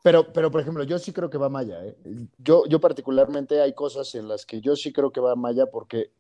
[0.04, 1.84] Pero, pero, por ejemplo, yo sí creo que va Maya.
[1.84, 1.96] ¿eh?
[2.38, 6.12] Yo, yo particularmente hay cosas en las que yo sí creo que va Maya porque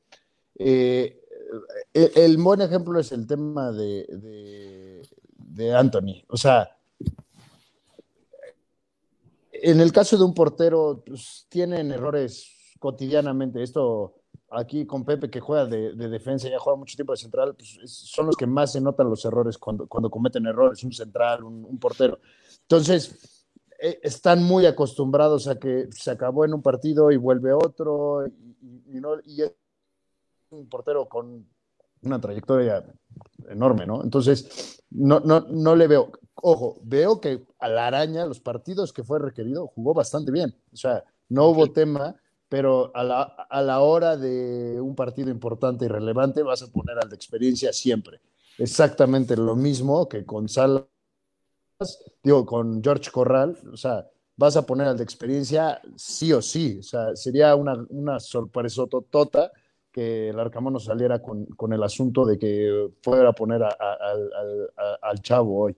[0.57, 1.21] eh,
[1.93, 5.03] el, buen ejemplo es el tema de,
[5.37, 6.23] de, Anthony.
[6.29, 6.74] O sea,
[9.71, 13.63] en el caso de un portero, pues, tienen errores cotidianamente.
[13.63, 14.13] Esto
[14.51, 18.27] aquí con Pepe que juega de, defensa, ya juega mucho tiempo de central, pues son
[18.27, 22.19] los que más se notan los errores cuando, cuando cometen errores, un central, un, portero.
[22.61, 23.47] Entonces,
[23.81, 28.99] eh, están muy acostumbrados a que se acabó en un partido y vuelve otro, y,
[28.99, 29.51] no, y es
[30.51, 31.43] un portero con
[32.03, 32.85] una trayectoria
[33.49, 34.03] enorme, ¿no?
[34.03, 39.03] Entonces, no, no, no le veo, ojo, veo que a la araña, los partidos que
[39.03, 42.15] fue requerido, jugó bastante bien, o sea, no hubo tema
[42.47, 46.97] pero a la, a la hora de un partido importante y relevante vas a poner
[47.01, 48.21] al de experiencia siempre.
[48.57, 50.85] Exactamente lo mismo que con Salas,
[52.23, 56.77] digo, con George Corral, o sea, vas a poner al de experiencia sí o sí,
[56.79, 59.51] o sea, sería una, una sorpresa tota
[59.95, 65.57] que el Arcamón saliera con, con, el asunto de que fuera a poner al chavo
[65.57, 65.77] hoy.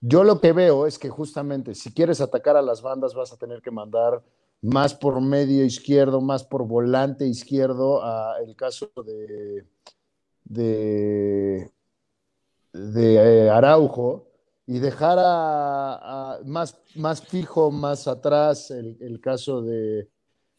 [0.00, 3.36] Yo lo que veo es que justamente si quieres atacar a las bandas vas a
[3.36, 4.22] tener que mandar
[4.62, 9.66] más por medio izquierdo, más por volante izquierdo, a el caso de,
[10.44, 11.68] de,
[12.72, 14.28] de eh, Araujo,
[14.68, 20.08] y dejar a, más, más fijo, más atrás el, caso de,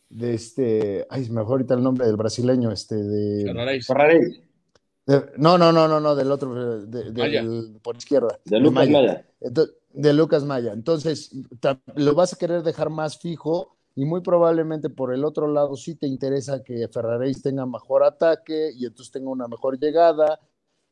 [0.09, 3.43] de este, ay, mejor ahorita el nombre del brasileño, este, de...
[5.37, 8.39] no, no, no, no, no, del otro, de, por izquierda.
[8.45, 9.25] De Lucas Maya.
[9.39, 10.73] de Lucas Maya.
[10.73, 11.31] Entonces,
[11.95, 15.95] lo vas a querer dejar más fijo y muy probablemente por el otro lado sí
[15.95, 20.39] te interesa que Ferraréis tenga mejor ataque y entonces tenga una mejor llegada,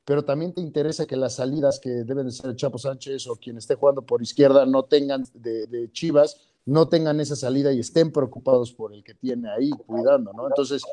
[0.04, 3.36] pero también te interesa que las salidas que deben de ser el Chapo Sánchez o
[3.36, 8.12] quien esté jugando por izquierda no tengan de, Chivas, no tengan esa salida y estén
[8.12, 10.48] preocupados por el que tiene ahí cuidando, ¿no?
[10.48, 10.84] Entonces,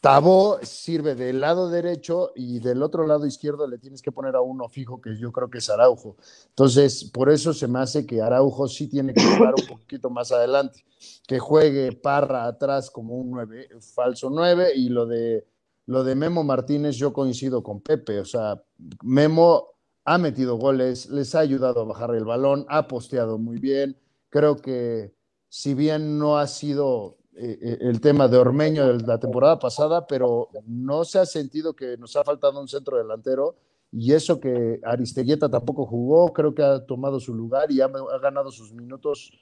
[0.00, 4.40] Tabó sirve del lado derecho y del otro lado izquierdo le tienes que poner a
[4.40, 6.16] uno fijo, que yo creo que es Araujo.
[6.48, 10.32] Entonces, por eso se me hace que Araujo sí tiene que jugar un poquito más
[10.32, 10.86] adelante,
[11.26, 15.46] que juegue Parra atrás como un nueve, falso nueve, y lo de,
[15.84, 18.62] lo de Memo Martínez yo coincido con Pepe, o sea,
[19.02, 19.66] Memo
[20.06, 23.98] ha metido goles, les ha ayudado a bajar el balón, ha posteado muy bien,
[24.30, 25.12] creo que
[25.48, 30.06] si bien no ha sido eh, eh, el tema de Ormeño de la temporada pasada,
[30.06, 33.56] pero no se ha sentido que nos ha faltado un centro delantero
[33.92, 37.88] y eso que Aristeguieta tampoco jugó, creo que ha tomado su lugar y ha,
[38.22, 39.32] ganado sus minutos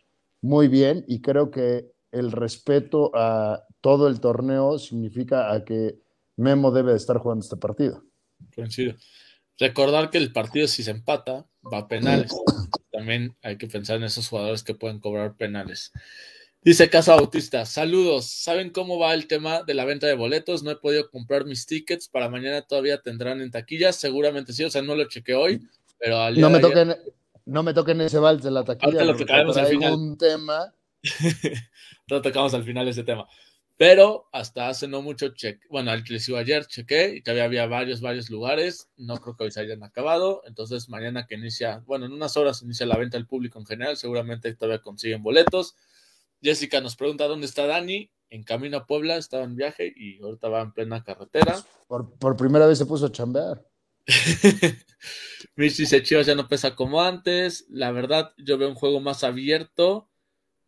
[0.40, 5.98] muy bien y creo que el respeto a todo el torneo significa a que
[6.36, 8.04] Memo debe de estar jugando este partido.
[8.54, 8.94] Coincido.
[9.58, 12.32] Recordar que el partido si se empata va a penales.
[12.98, 15.92] También hay que pensar en esos jugadores que pueden cobrar penales.
[16.62, 18.26] Dice Casa Bautista, saludos.
[18.26, 20.64] ¿Saben cómo va el tema de la venta de boletos?
[20.64, 22.08] No he podido comprar mis tickets.
[22.08, 23.94] Para mañana todavía tendrán en taquillas.
[23.94, 25.62] Seguramente sí, o sea, no lo chequé hoy,
[25.96, 26.96] pero al no, me toquen,
[27.44, 29.04] no me toquen ese vals de la taquilla.
[29.04, 29.92] lo tocaremos al final.
[29.92, 30.74] un tema.
[32.08, 33.28] lo tocamos al final ese tema.
[33.78, 37.44] Pero hasta hace no mucho, cheque, bueno, al que les iba ayer, chequé y todavía
[37.44, 38.90] había varios, varios lugares.
[38.96, 40.42] No creo que hoy se hayan acabado.
[40.46, 43.96] Entonces, mañana que inicia, bueno, en unas horas inicia la venta al público en general,
[43.96, 45.76] seguramente todavía consiguen boletos.
[46.42, 48.10] Jessica nos pregunta dónde está Dani.
[48.30, 51.64] En camino a Puebla, estaba en viaje y ahorita va en plena carretera.
[51.86, 53.64] Por, primera vez se puso a chambear.
[55.56, 57.64] Michi dice Chivas ya no pesa como antes.
[57.70, 60.10] La verdad, yo veo un juego más abierto.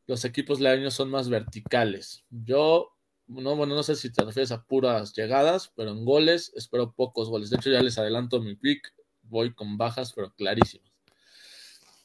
[0.07, 2.25] Los equipos leaños son más verticales.
[2.31, 2.97] Yo,
[3.31, 7.29] no, bueno, no sé si te refieres a puras llegadas, pero en goles espero pocos
[7.29, 7.51] goles.
[7.51, 8.93] De hecho, ya les adelanto mi pick.
[9.23, 10.91] voy con bajas, pero clarísimas.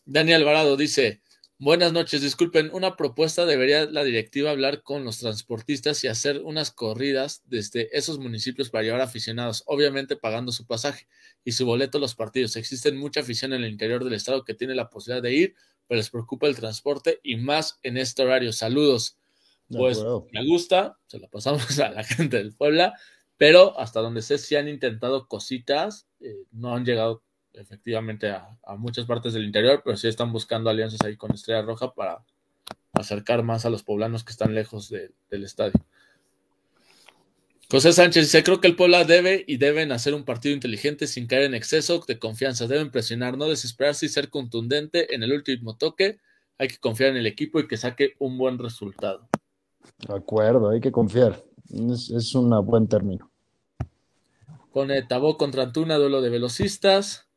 [0.05, 1.23] Daniel Alvarado dice,
[1.57, 6.69] buenas noches, disculpen, una propuesta debería la directiva hablar con los transportistas y hacer unas
[6.69, 11.07] corridas desde esos municipios para llevar aficionados, obviamente pagando su pasaje
[11.43, 12.55] y su boleto a los partidos.
[12.55, 15.55] Existen mucha afición en el interior del estado que tiene la posibilidad de ir,
[15.88, 18.53] pero les preocupa el transporte y más en este horario.
[18.53, 19.17] Saludos.
[19.69, 22.93] Pues me gusta, se lo pasamos a la gente del Puebla,
[23.38, 27.23] pero hasta donde sé si han intentado cositas, eh, no han llegado
[27.54, 31.93] efectivamente a, muchas partes del interior, pero sí están buscando alianzas ahí con Estrella Roja
[31.93, 32.23] para
[32.93, 35.73] acercar más a los poblanos que están lejos del estadio.
[37.69, 41.25] José Sánchez dice, creo que el Puebla debe y deben hacer un partido inteligente sin
[41.25, 42.67] caer en exceso de confianza.
[42.67, 46.19] Deben presionar, no desesperarse y ser contundente en el último toque.
[46.60, 49.28] Hay que confiar en el equipo y que saque un buen resultado.
[50.08, 51.43] De acuerdo, hay que confiar.
[51.69, 53.32] Es, un buen término.
[54.71, 57.28] Pone Tabó contra Antuna, duelo de velocistas.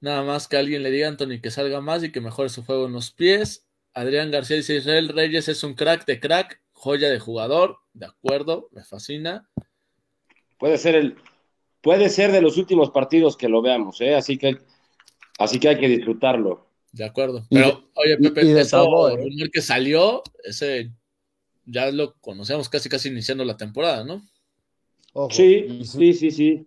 [0.00, 2.64] Nada más que alguien le diga a Anthony que salga más y que mejore su
[2.64, 3.66] juego en los pies.
[3.94, 7.78] Adrián García dice: Israel Reyes es un crack de crack, joya de jugador.
[7.94, 9.48] De acuerdo, me fascina.
[10.58, 11.16] Puede ser el,
[11.84, 14.14] puede ser de los últimos partidos que lo veamos, ¿eh?
[14.14, 14.58] así que
[15.38, 16.66] así que hay que disfrutarlo.
[16.92, 17.44] De acuerdo.
[17.50, 18.64] Pero, oye, Pepe, y ¿eh?
[18.64, 20.92] rumor que salió, ese
[21.66, 24.22] ya lo conocemos casi casi iniciando la temporada, ¿no?
[25.30, 26.66] sí, sí, sí, sí.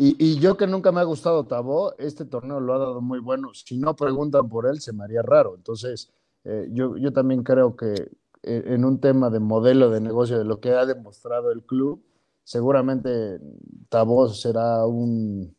[0.00, 3.52] Y, yo que nunca me ha gustado Tabó, este torneo lo ha dado muy bueno.
[3.52, 5.56] Si no preguntan por él, se me haría raro.
[5.56, 6.12] Entonces,
[6.44, 8.08] eh, yo, yo también creo que
[8.44, 12.00] eh, en un tema de modelo de negocio, de lo que ha demostrado el club,
[12.44, 13.40] seguramente
[13.88, 15.56] Tabó será un,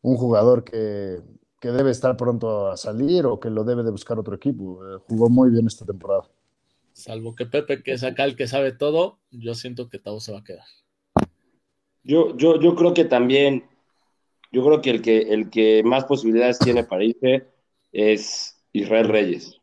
[0.00, 1.20] un jugador que,
[1.60, 4.80] que, debe estar pronto a salir o que lo debe de buscar otro equipo.
[4.86, 6.24] Eh, jugó muy bien esta temporada.
[6.98, 10.32] Salvo que Pepe, que es acá el que sabe todo, yo siento que Tabó se
[10.32, 10.66] va a quedar.
[12.02, 13.68] Yo, yo, yo creo que también,
[14.50, 17.46] yo creo que el que, el que más posibilidades tiene para irse
[17.92, 19.60] es Israel Reyes.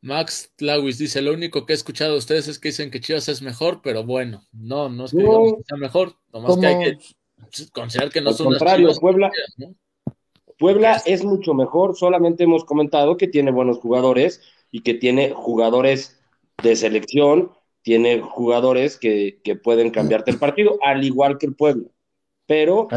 [0.00, 3.28] Max Tlawis dice, lo único que he escuchado de ustedes es que dicen que Chivas
[3.28, 5.24] es mejor, pero bueno, no, no es que
[5.68, 9.30] sea mejor, nomás que hay que considerar que no son contrario, Puebla,
[10.58, 16.20] Puebla es mucho mejor, solamente hemos comentado que tiene buenos jugadores y que tiene jugadores
[16.62, 17.52] de selección
[17.82, 21.90] tiene jugadores que, pueden cambiarte el partido, al igual que el pueblo.
[22.46, 22.88] Pero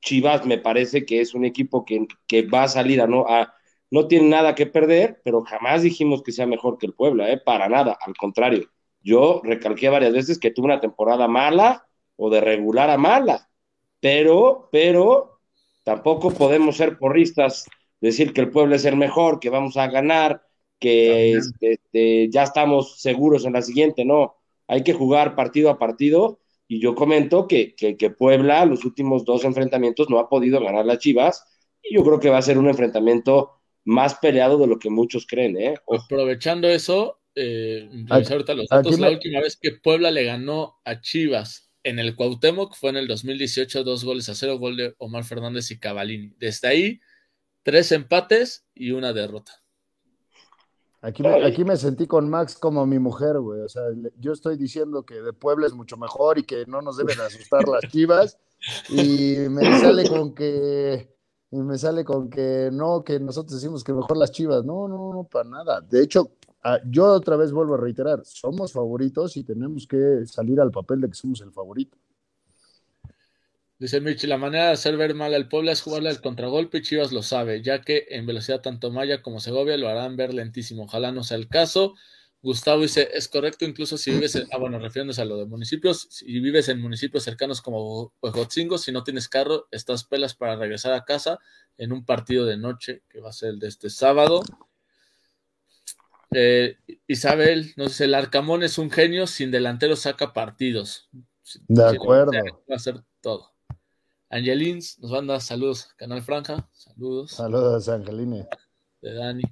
[0.00, 3.54] Chivas me parece que es un equipo que, va a salir a no, a,
[3.92, 7.38] no tiene nada que perder, pero jamás dijimos que sea mejor que el Puebla, ¿eh?
[7.38, 8.70] para nada, al contrario.
[9.02, 11.86] Yo recalqué varias veces que tuvo una temporada mala
[12.16, 13.50] o de regular a mala,
[14.00, 15.40] pero, pero
[15.84, 17.68] tampoco podemos ser porristas,
[18.02, 20.42] decir que el Puebla es el mejor, que vamos a ganar,
[20.78, 24.34] que este, ya estamos seguros en la siguiente, no,
[24.66, 29.44] hay que jugar partido a partido y yo comento que, que, Puebla los últimos dos
[29.44, 31.44] enfrentamientos no ha podido ganar las Chivas
[31.82, 33.52] y yo creo que va a ser un enfrentamiento
[33.84, 35.56] más peleado de lo que muchos creen.
[35.56, 35.74] ¿eh?
[35.86, 41.72] Aprovechando eso, eh, ahorita los datos, la última vez que Puebla le ganó a Chivas
[41.84, 45.70] en el Cuauhtémoc fue en el 2018, dos goles a cero, gol de Omar Fernández
[45.70, 46.34] y Cavalini.
[46.38, 47.00] Desde ahí,
[47.62, 49.52] tres empates y una derrota.
[51.04, 53.62] Aquí me, aquí me sentí con Max como mi mujer, güey.
[53.62, 53.82] O sea,
[54.18, 57.66] yo estoy diciendo que de Puebla es mucho mejor y que no nos deben asustar
[57.66, 58.38] las chivas.
[58.88, 61.10] Y me sale con que.
[61.50, 64.64] Y me sale con que no, que nosotros decimos que mejor las chivas.
[64.64, 65.80] No, no, no, para nada.
[65.80, 66.36] De hecho,
[66.88, 71.08] yo otra vez vuelvo a reiterar: somos favoritos y tenemos que salir al papel de
[71.08, 71.98] que somos el favorito.
[73.82, 76.82] Dice Mitch, la manera de hacer ver mal al Puebla es jugarle al contragolpe y
[76.82, 80.84] Chivas lo sabe, ya que en velocidad tanto Maya como Segovia lo harán ver lentísimo.
[80.84, 81.96] Ojalá no sea el caso.
[82.42, 86.06] Gustavo dice, es correcto incluso si vives en, ah bueno, refiriéndose a lo de municipios,
[86.10, 90.92] si vives en municipios cercanos como Huejotzingo, si no tienes carro, estás pelas para regresar
[90.92, 91.40] a casa
[91.76, 94.44] en un partido de noche que va a ser el de este sábado.
[96.30, 96.76] Eh,
[97.08, 101.08] Isabel nos dice, el Arcamón es un genio, sin delantero saca partidos.
[101.66, 102.30] De acuerdo.
[102.70, 103.51] Va a ser todo.
[104.32, 107.32] Angelins nos manda saludos, Canal Franja, saludos.
[107.32, 108.48] Saludos, Angeline.
[109.02, 109.42] De Dani.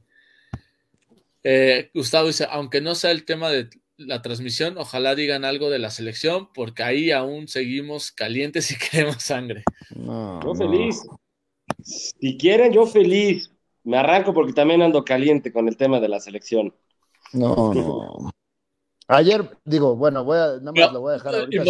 [1.43, 3.69] Eh, Gustavo dice, aunque no sea el tema de
[3.99, 9.23] la transmisión, ojalá digan algo de la selección, porque ahí aún seguimos calientes y queremos
[9.23, 9.65] sangre.
[9.91, 11.07] yo feliz.
[11.85, 13.53] Si quieren, yo feliz.
[13.85, 16.75] Me arranco porque también ando caliente con el tema de la selección.
[17.35, 18.31] No, no.
[19.09, 21.65] Ayer, digo, bueno, voy a, nada más lo voy a dejar ahorita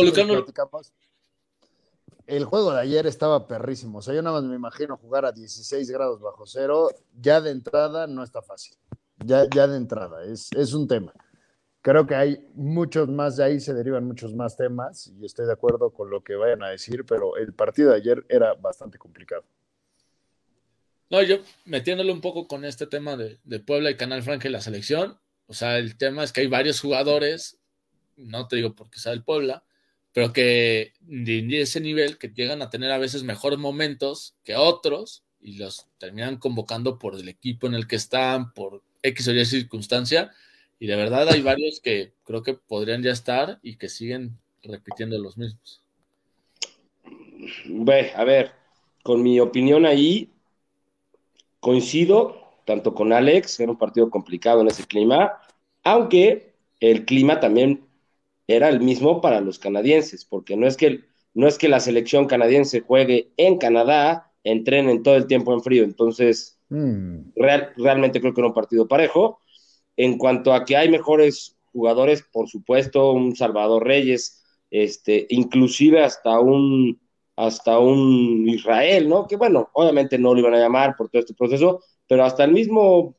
[2.31, 3.99] el juego de ayer estaba perrísimo.
[3.99, 6.89] O sea, yo nada más me imagino jugar a 16 grados bajo cero.
[7.20, 8.76] Ya de entrada no está fácil.
[9.24, 11.12] Ya, ya de entrada, es, es un tema.
[11.83, 15.53] creo que hay muchos más de ahí, se derivan muchos más temas y estoy de
[15.53, 19.45] acuerdo con lo que vayan a decir, pero el partido de ayer era bastante complicado.
[21.11, 24.61] No, yo metiéndole un poco con este tema de, Puebla y Canal Franca y la
[24.61, 27.59] selección, o sea, el tema es que hay varios jugadores,
[28.16, 29.64] no te digo porque sea el Puebla,
[30.13, 35.25] pero que de ese nivel que llegan a tener a veces mejores momentos que otros
[35.41, 39.45] y los terminan convocando por el equipo en el que están, por X o Y
[39.45, 40.31] circunstancia,
[40.79, 45.19] y de verdad hay varios que creo que podrían ya estar y que siguen repitiendo
[45.19, 45.83] los mismos.
[47.67, 48.53] Ve, a ver,
[49.03, 50.31] con mi opinión ahí,
[51.61, 55.33] coincido tanto con Alex, era un partido complicado en ese clima,
[55.83, 57.85] aunque el clima también
[58.51, 62.27] era el mismo para los canadienses, porque no es que, no es que la selección
[62.27, 67.33] canadiense juegue en Canadá, entrenen todo el tiempo en frío, entonces mm.
[67.77, 69.39] realmente creo que era un partido parejo.
[69.97, 76.41] En cuanto a que hay mejores jugadores, por supuesto, un Salvador Reyes, este, inclusive hasta
[76.41, 77.01] un
[77.37, 79.27] hasta un Israel, ¿no?
[79.27, 82.53] Que bueno, obviamente no lo iban a llamar por todo este proceso, pero hasta el
[82.53, 83.17] mismo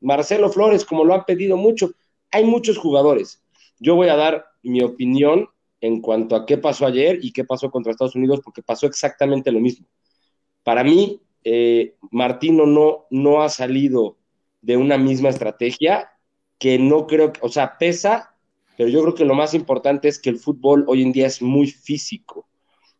[0.00, 1.92] Marcelo Flores, como lo han pedido mucho,
[2.30, 3.42] hay muchos jugadores.
[3.78, 5.48] Yo voy a dar mi opinión
[5.80, 9.52] en cuanto a qué pasó ayer y qué pasó contra Estados Unidos, porque pasó exactamente
[9.52, 9.86] lo mismo.
[10.62, 14.16] Para mí, eh, Martino no, no ha salido
[14.62, 16.10] de una misma estrategia
[16.58, 18.34] que no creo, que, o sea, pesa,
[18.76, 21.42] pero yo creo que lo más importante es que el fútbol hoy en día es
[21.42, 22.48] muy físico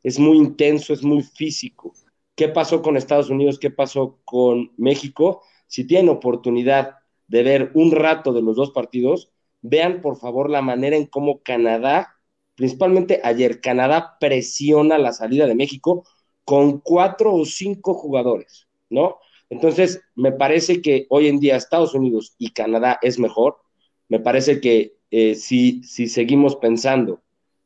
[0.04, 1.94] es muy intenso, es muy físico.
[2.36, 3.58] ¿Qué pasó con Estados Unidos?
[3.58, 5.42] ¿Qué pasó con México?
[5.66, 6.96] Si tienen oportunidad
[7.26, 9.32] de ver un rato de los dos partidos,
[9.64, 12.16] vean por favor la manera en cómo Canadá,
[12.54, 16.04] principalmente ayer, Canadá presiona la salida de México
[16.44, 19.18] con cuatro o cinco jugadores, ¿no?
[19.48, 23.56] Entonces, me parece que hoy en día Estados Unidos y Canadá es mejor.
[24.08, 27.22] Me parece que eh, si, si seguimos pensando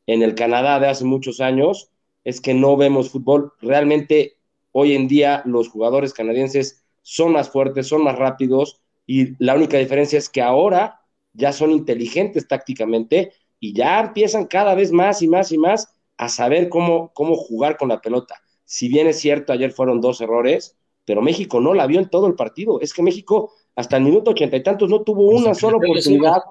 [0.07, 1.91] en el Canadá de hace muchos años,
[2.23, 3.51] es que no vemos fútbol.
[3.59, 4.37] Realmente
[4.71, 9.77] hoy en día los jugadores canadienses son más fuertes, son más rápidos y la única
[9.77, 10.98] diferencia es que ahora
[11.39, 16.29] ya son inteligentes tácticamente y ya empiezan cada vez más y más y más a
[16.29, 18.35] saber cómo, cómo jugar con la pelota.
[18.65, 22.27] Si bien es cierto, ayer fueron dos errores, pero México no la vio en todo
[22.27, 22.79] el partido.
[22.81, 26.43] Es que México hasta el minuto ochenta y tantos no tuvo una sola oportunidad,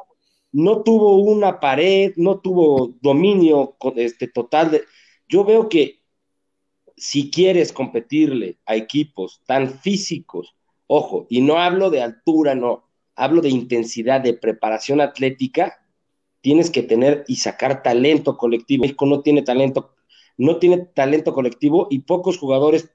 [0.53, 4.83] no tuvo una pared, no tuvo dominio este, total de
[5.29, 6.01] yo veo que
[6.97, 12.88] si quieres competirle a equipos tan físicos, ojo, y no hablo de altura, no,
[13.19, 15.85] hablo de intensidad, de preparación atlética,
[16.41, 18.83] tienes que tener y sacar talento colectivo.
[18.83, 19.95] México no tiene talento,
[20.37, 22.91] no tiene talento colectivo y pocos jugadores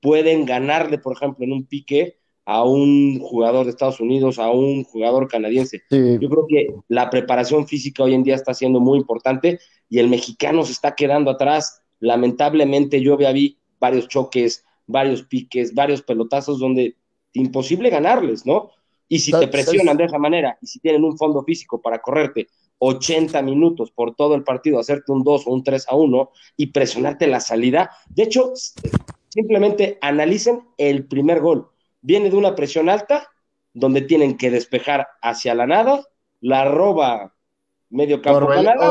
[0.00, 4.84] pueden ganarle, por ejemplo, en un pique a un jugador de Estados Unidos, a un
[4.84, 5.82] jugador canadiense.
[5.90, 10.08] Yo creo que la preparación física hoy en día está siendo muy importante y el
[10.08, 11.82] mexicano se está quedando atrás.
[11.98, 16.94] Lamentablemente yo vi varios choques, varios piques, varios pelotazos donde
[17.32, 18.70] imposible ganarles, ¿no?
[19.08, 22.48] Y si te presionan de esa manera y si tienen un fondo físico para correrte
[22.78, 26.66] 80 minutos por todo el partido, hacerte un 2 o un 3 a 1 y
[26.68, 28.52] presionarte la salida, de hecho,
[29.28, 31.68] simplemente analicen el primer gol.
[32.00, 33.28] Viene de una presión alta
[33.72, 36.04] donde tienen que despejar hacia la nada,
[36.40, 37.34] la roba
[37.90, 38.48] medio campo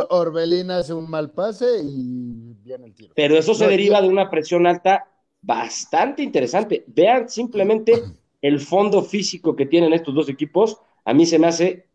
[0.09, 3.13] Orbelín hace un mal pase y viene el tiro.
[3.15, 5.07] Pero eso se deriva de una presión alta
[5.41, 6.83] bastante interesante.
[6.87, 7.93] Vean simplemente
[8.45, 10.77] el fondo físico que tienen estos dos equipos.
[11.03, 11.87] A mí se me hace,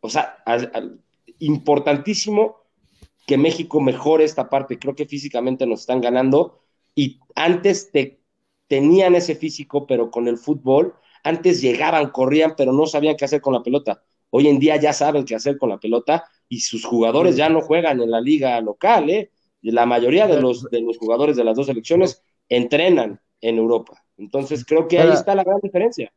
[0.00, 0.38] o sea,
[1.40, 2.58] importantísimo
[3.26, 4.78] que México mejore esta parte.
[4.78, 6.60] Creo que físicamente nos están ganando
[6.94, 8.20] y antes te,
[8.68, 10.94] tenían ese físico, pero con el fútbol,
[11.24, 14.04] antes llegaban, corrían, pero no sabían qué hacer con la pelota.
[14.30, 17.60] Hoy en día ya saben qué hacer con la pelota y sus jugadores ya no
[17.60, 19.32] juegan en la liga local, ¿eh?
[19.62, 24.02] La mayoría de los, de los jugadores de las dos selecciones entrenan en Europa.
[24.16, 26.12] Entonces creo que ahí está la gran diferencia.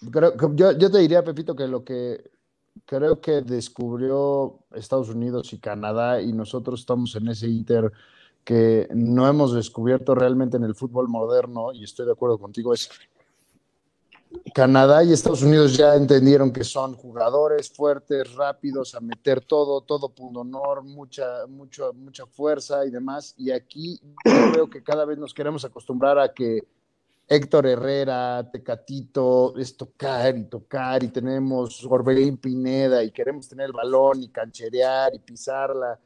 [0.00, 2.30] yo, yo te diría, Pepito, que lo que
[2.84, 7.92] creo que descubrió Estados Unidos y Canadá y nosotros estamos en ese inter
[8.44, 12.90] que no hemos descubierto realmente en el fútbol moderno, y estoy de acuerdo contigo, es
[14.54, 20.08] Canadá y Estados Unidos ya entendieron que son jugadores fuertes, rápidos, a meter todo, todo
[20.08, 23.34] punto honor, mucha, mucha, mucha fuerza y demás.
[23.36, 26.60] Y aquí yo veo que cada vez nos queremos acostumbrar a que
[27.26, 33.72] Héctor Herrera, Tecatito, es tocar y tocar, y tenemos Orbelín Pineda, y queremos tener el
[33.72, 35.98] balón y cancherear y pisarla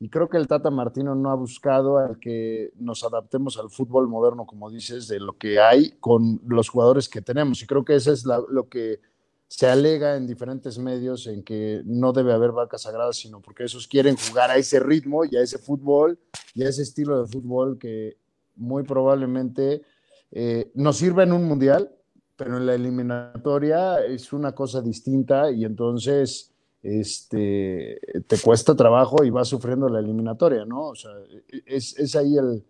[0.00, 4.08] y creo que el Tata Martino no ha buscado al que nos adaptemos al fútbol
[4.08, 7.62] moderno, como dices, de lo que hay con los jugadores que tenemos.
[7.62, 9.00] Y creo que eso es lo que
[9.48, 13.86] se alega en diferentes medios en que no debe haber vacas sagradas, sino porque esos
[13.86, 16.18] quieren jugar a ese ritmo y a ese fútbol
[16.54, 18.16] y a ese estilo de fútbol que
[18.56, 19.82] muy probablemente
[20.32, 21.94] eh, nos sirva en un mundial,
[22.36, 26.53] pero en la eliminatoria es una cosa distinta y entonces
[26.84, 30.88] este, te cuesta trabajo y vas sufriendo la eliminatoria, ¿no?
[30.88, 31.12] O sea,
[31.64, 32.62] es, es ahí el,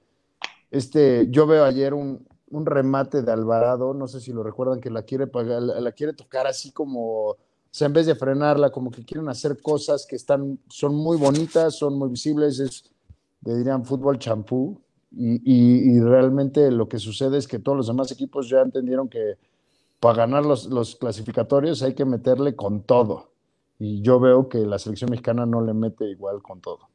[0.70, 4.88] este, yo veo ayer un, un, remate de Alvarado, no sé si lo recuerdan, que
[4.88, 7.38] la quiere pagar, la, quiere tocar así como, o
[7.72, 11.74] sea, en vez de frenarla, como que quieren hacer cosas que están, son muy bonitas,
[11.74, 12.84] son muy visibles, es,
[13.44, 18.10] le dirían fútbol champú, y, y, realmente lo que sucede es que todos los demás
[18.10, 19.38] equipos ya entendieron que
[20.00, 23.33] para ganar los, los, clasificatorios hay que meterle con todo.
[23.78, 26.88] Y yo veo que la selección mexicana no le mete igual con todo.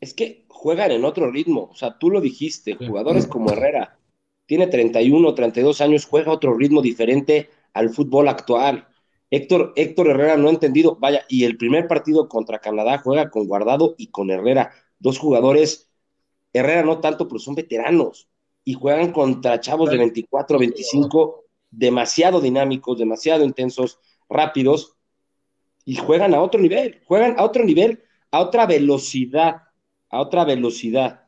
[0.00, 1.68] Es que juegan en otro ritmo.
[1.70, 3.98] O sea, tú lo dijiste, jugadores como Herrera,
[4.46, 8.88] tiene 31, 32 años, juega otro ritmo diferente al fútbol actual.
[9.30, 13.46] Héctor, Héctor Herrera no ha entendido, vaya, y el primer partido contra Canadá juega con
[13.46, 15.86] Guardado y con Herrera, dos jugadores
[16.56, 18.28] Herrera no tanto, pero son veteranos
[18.64, 24.95] y juegan contra chavos de 24, 25, demasiado dinámicos, demasiado intensos, rápidos,
[25.86, 29.62] y juegan a otro nivel, juegan a otro nivel, a otra velocidad,
[30.10, 31.22] a otra velocidad.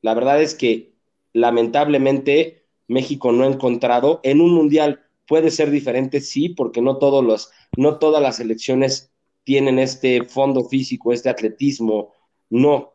[0.00, 0.94] La verdad es que
[1.32, 7.24] lamentablemente México no ha encontrado en un mundial puede ser diferente, sí, porque no todos
[7.24, 9.12] los, no todas las selecciones
[9.42, 12.12] tienen este fondo físico, este atletismo,
[12.50, 12.94] no,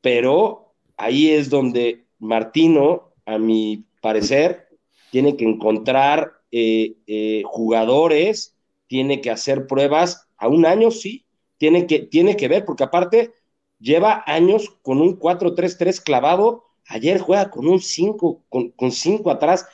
[0.00, 4.68] pero ahí es donde Martino, a mi parecer,
[5.10, 8.56] tiene que encontrar eh, eh, jugadores,
[8.90, 11.24] tiene que hacer pruebas a un año, sí,
[11.58, 13.32] tiene que, tiene que ver, porque aparte
[13.78, 19.66] lleva años con un 4-3-3 clavado, ayer juega con un 5, con, con 5 atrás,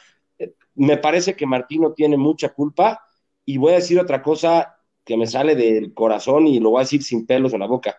[0.74, 3.00] me parece que Martino tiene mucha culpa
[3.46, 6.84] y voy a decir otra cosa que me sale del corazón y lo voy a
[6.84, 7.96] decir sin pelos en la boca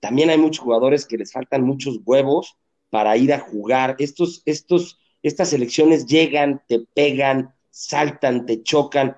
[0.00, 2.56] también hay muchos jugadores que les faltan muchos huevos
[2.90, 3.96] para ir a jugar.
[3.98, 9.16] Estos, estos, estas selecciones llegan, te pegan, saltan, te chocan.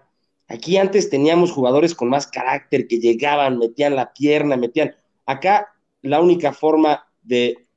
[0.50, 4.96] Aquí antes teníamos jugadores con más carácter que llegaban, metían la pierna, metían.
[5.24, 5.72] Acá
[6.02, 7.68] la única forma de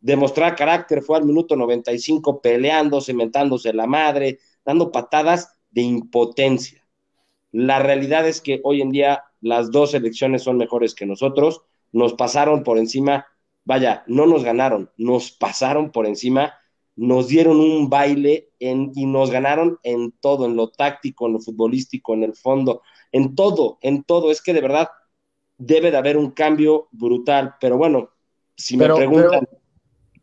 [0.00, 6.86] demostrar carácter fue al minuto 95 peleándose, mentándose la madre, dando patadas de impotencia.
[7.50, 12.14] La realidad es que hoy en día las dos selecciones son mejores que nosotros nos
[12.14, 13.26] pasaron por encima,
[13.64, 16.54] vaya, no nos ganaron, nos pasaron por encima,
[16.98, 21.40] nos dieron un baile en, y nos ganaron en todo, en lo táctico, en lo
[21.40, 22.82] futbolístico, en el fondo,
[23.12, 24.30] en todo, en todo.
[24.30, 24.88] Es que de verdad
[25.56, 28.10] debe de haber un cambio brutal, pero bueno,
[28.56, 29.48] si me preguntan,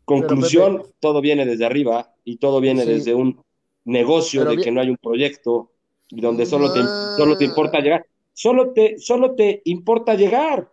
[0.04, 3.42] conclusión, todo viene desde arriba y todo viene desde un
[3.84, 5.72] negocio de que no hay un proyecto
[6.10, 6.80] y donde solo te,
[7.16, 8.06] solo te importa llegar.
[8.34, 10.70] Solo te, solo te importa llegar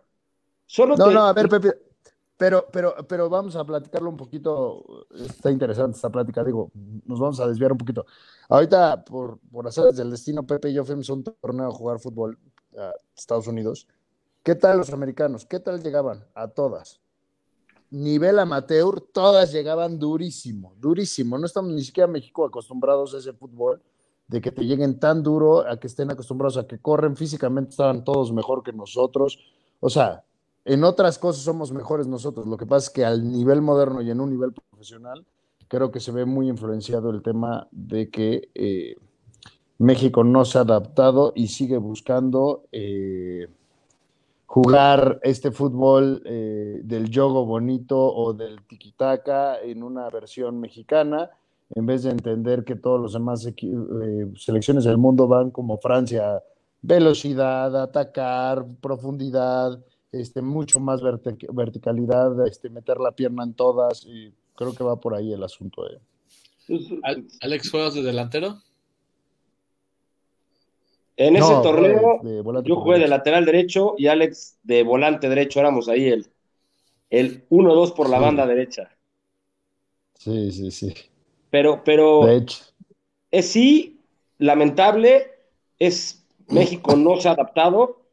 [0.78, 1.68] no, no, a ver, Pepe,
[2.36, 5.06] pero, pero, pero vamos a platicarlo un poquito.
[5.14, 6.70] Está interesante esta plática, digo,
[7.06, 8.06] nos vamos a desviar un poquito.
[8.48, 12.00] Ahorita, por, por hacer del destino, Pepe y yo fuimos a un torneo a jugar
[12.00, 12.38] fútbol
[12.76, 13.86] a Estados Unidos.
[14.42, 15.46] ¿Qué tal los americanos?
[15.46, 16.26] ¿Qué tal llegaban?
[16.34, 17.00] A todas.
[17.90, 21.38] Nivel amateur, todas llegaban durísimo, durísimo.
[21.38, 23.80] No estamos ni siquiera en México acostumbrados a ese fútbol,
[24.26, 28.04] de que te lleguen tan duro, a que estén acostumbrados a que corren físicamente, estaban
[28.04, 29.38] todos mejor que nosotros.
[29.80, 30.24] O sea,
[30.64, 32.46] en otras cosas somos mejores nosotros.
[32.46, 35.24] Lo que pasa es que al nivel moderno y en un nivel profesional,
[35.68, 38.96] creo que se ve muy influenciado el tema de que eh,
[39.78, 43.48] México no se ha adaptado y sigue buscando eh,
[44.46, 51.30] jugar este fútbol eh, del yogo bonito o del tiquitaca en una versión mexicana,
[51.74, 53.46] en vez de entender que todos los demás
[54.36, 56.42] selecciones del mundo van como Francia,
[56.82, 59.80] velocidad, atacar, profundidad,
[60.20, 65.14] este, mucho más verticalidad, este, meter la pierna en todas, y creo que va por
[65.14, 65.84] ahí el asunto.
[65.84, 66.00] De...
[67.40, 68.60] ¿Alex juegas de delantero?
[71.16, 72.20] En ese torneo
[72.64, 76.26] yo jugué de lateral derecho y Alex de volante derecho, éramos ahí el,
[77.08, 78.90] el 1-2 por la banda derecha.
[80.14, 80.92] Sí, sí, sí.
[81.50, 84.00] Pero, pero es sí,
[84.38, 85.30] lamentable,
[85.78, 88.03] es México no se ha adaptado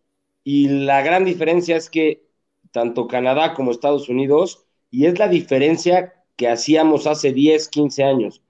[0.43, 2.25] y la gran diferencia es que
[2.71, 8.41] tanto Canadá como Estados Unidos, y es la diferencia que hacíamos hace 10, 15 años,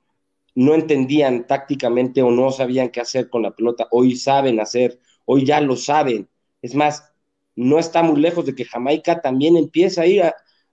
[0.55, 5.45] no entendían tácticamente o no sabían qué hacer con la pelota, hoy saben hacer, hoy
[5.45, 6.29] ya lo saben.
[6.61, 7.11] Es más,
[7.55, 10.23] no está muy lejos de que Jamaica también empieza a ir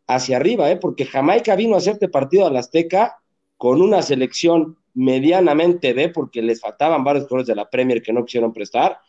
[0.07, 0.77] hacia arriba, ¿eh?
[0.77, 3.19] porque Jamaica vino a hacerte partido al Azteca
[3.57, 8.25] con una selección medianamente B porque les faltaban varios jugadores de la Premier que no
[8.25, 9.01] quisieron prestar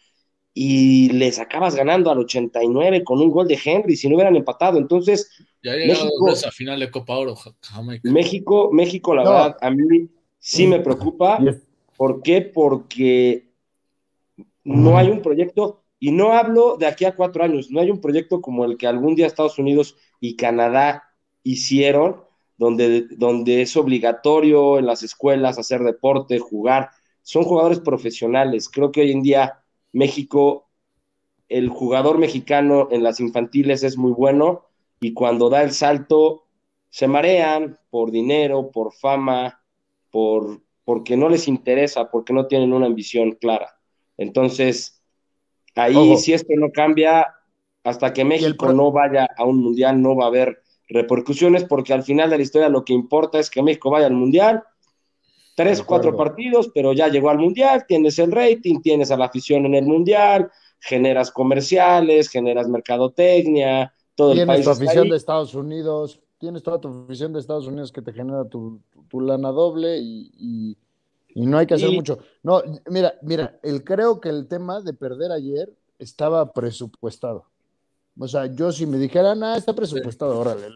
[0.61, 4.77] y les acabas ganando al 89 con un gol de Henry si no hubieran empatado.
[4.77, 5.31] Entonces,
[5.63, 7.35] ya México, a final de Copa Oro.
[8.03, 11.39] México, México, la verdad, a mí sí me preocupa.
[11.95, 12.41] ¿Por qué?
[12.41, 13.53] Porque
[14.65, 18.01] no hay un proyecto, y no hablo de aquí a cuatro años, no hay un
[18.01, 21.03] proyecto como el que algún día Estados Unidos y Canadá
[21.41, 22.17] hicieron,
[22.57, 26.89] donde, donde es obligatorio en las escuelas hacer deporte, jugar.
[27.21, 28.67] Son jugadores profesionales.
[28.67, 30.69] Creo que hoy en día México,
[31.47, 34.65] el jugador mexicano en las infantiles es muy bueno
[34.99, 36.45] y cuando da el salto
[36.89, 39.61] se marean por dinero, por fama,
[40.11, 43.77] por porque no les interesa, porque no tienen una ambición clara.
[44.17, 45.03] Entonces,
[45.75, 47.27] ahí si esto no cambia,
[47.83, 52.01] hasta que México no vaya a un mundial, no va a haber repercusiones, porque al
[52.01, 54.63] final de la historia lo que importa es que México vaya al mundial,
[55.59, 59.65] tres, cuatro partidos, pero ya llegó al mundial, tienes el rating, tienes a la afición
[59.65, 60.49] en el mundial,
[60.79, 64.63] generas comerciales, generas mercadotecnia, todo el país.
[64.63, 68.13] Tienes tu afición de Estados Unidos, tienes toda tu afición de Estados Unidos que te
[68.13, 68.79] genera tu,
[69.11, 70.77] lana doble y,
[71.35, 72.19] no hay que hacer mucho.
[72.41, 77.43] No, mira, mira, el, creo que el tema de perder ayer estaba presupuestado.
[78.17, 80.67] O sea, yo si me dijeran, ah, está presupuestado, órale.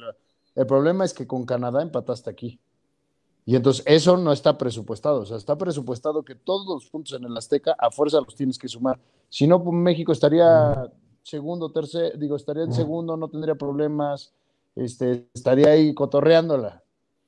[0.55, 2.59] El problema es que con Canadá empataste aquí.
[3.45, 7.25] Y entonces eso no está presupuestado, o sea, está presupuestado que todos los puntos en
[7.25, 8.97] el Azteca a fuerza los tienes que sumar.
[9.27, 10.89] Si no, pues, México estaría
[11.23, 14.33] segundo, tercer, digo, estaría en segundo, no tendría problemas,
[14.75, 16.83] este, estaría ahí cotorreándola.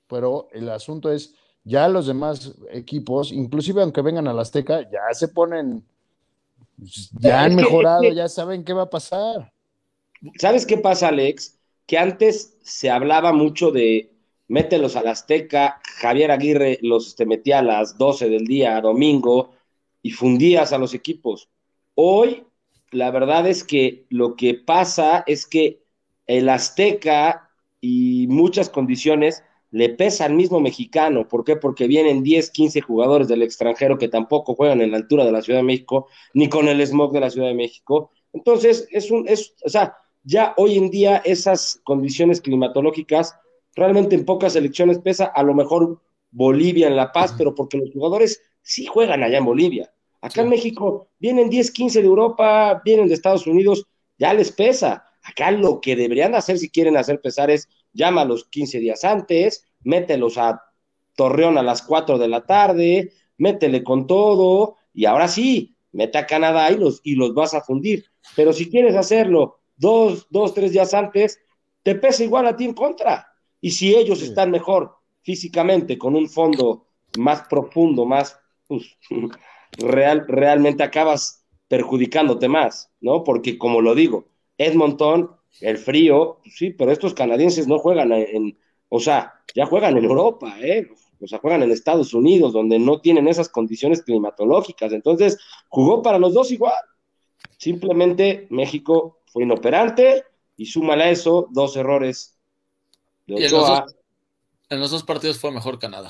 [0.08, 1.34] Pero el asunto es,
[1.66, 5.84] ya los demás equipos, inclusive aunque vengan al Azteca, ya se ponen,
[6.78, 9.52] pues, ya han mejorado, ya saben qué va a pasar.
[10.38, 11.58] ¿Sabes qué pasa, Alex?
[11.86, 14.15] Que antes se hablaba mucho de
[14.48, 19.52] mételos al Azteca, Javier Aguirre los este, metía a las 12 del día, domingo,
[20.02, 21.50] y fundías a los equipos.
[21.96, 22.44] Hoy,
[22.92, 25.84] la verdad es que lo que pasa es que
[26.28, 27.50] el Azteca
[27.82, 31.28] y muchas condiciones le pesa al mismo mexicano.
[31.28, 31.56] ¿Por qué?
[31.56, 35.42] Porque vienen 10, 15 jugadores del extranjero que tampoco juegan en la altura de la
[35.42, 38.12] Ciudad de México, ni con el smog de la Ciudad de México.
[38.32, 43.36] Entonces, es un, es, o sea, ya hoy en día esas condiciones climatológicas
[43.76, 46.02] realmente en pocas elecciones pesa, a lo mejor
[46.32, 49.92] Bolivia en La Paz, pero porque los jugadores sí juegan allá en Bolivia.
[50.22, 53.86] Acá en México vienen 10, 15 de Europa, vienen de Estados Unidos,
[54.18, 55.06] ya les pesa.
[55.24, 60.38] Acá lo que deberían hacer si quieren hacer pesar es llámalos 15 días antes, mételos
[60.38, 60.62] a
[61.16, 66.26] Torreón a las 4 de la tarde, métele con todo y ahora sí, mete a
[66.26, 68.06] Canadá y los, y los vas a fundir.
[68.36, 71.40] Pero si quieres hacerlo dos, dos, tres días antes,
[71.84, 73.28] te pesa igual a ti en contra.
[73.66, 76.86] Y si ellos están mejor físicamente, con un fondo
[77.18, 78.96] más profundo, más pues,
[79.80, 83.24] real, realmente acabas perjudicándote más, ¿no?
[83.24, 84.28] Porque como lo digo,
[84.60, 88.56] Edmonton, el frío, pues sí, pero estos canadienses no juegan en,
[88.88, 90.88] o sea, ya juegan en Europa, ¿eh?
[91.20, 94.94] O sea, juegan en Estados Unidos, donde no tienen esas condiciones climatológicas.
[94.94, 95.40] Entonces,
[95.70, 96.76] jugó para los dos igual.
[97.58, 100.24] Simplemente México fue inoperante
[100.56, 102.35] y súmale a eso dos errores
[103.28, 106.10] en, los dos, partidos fue mejor Canadá.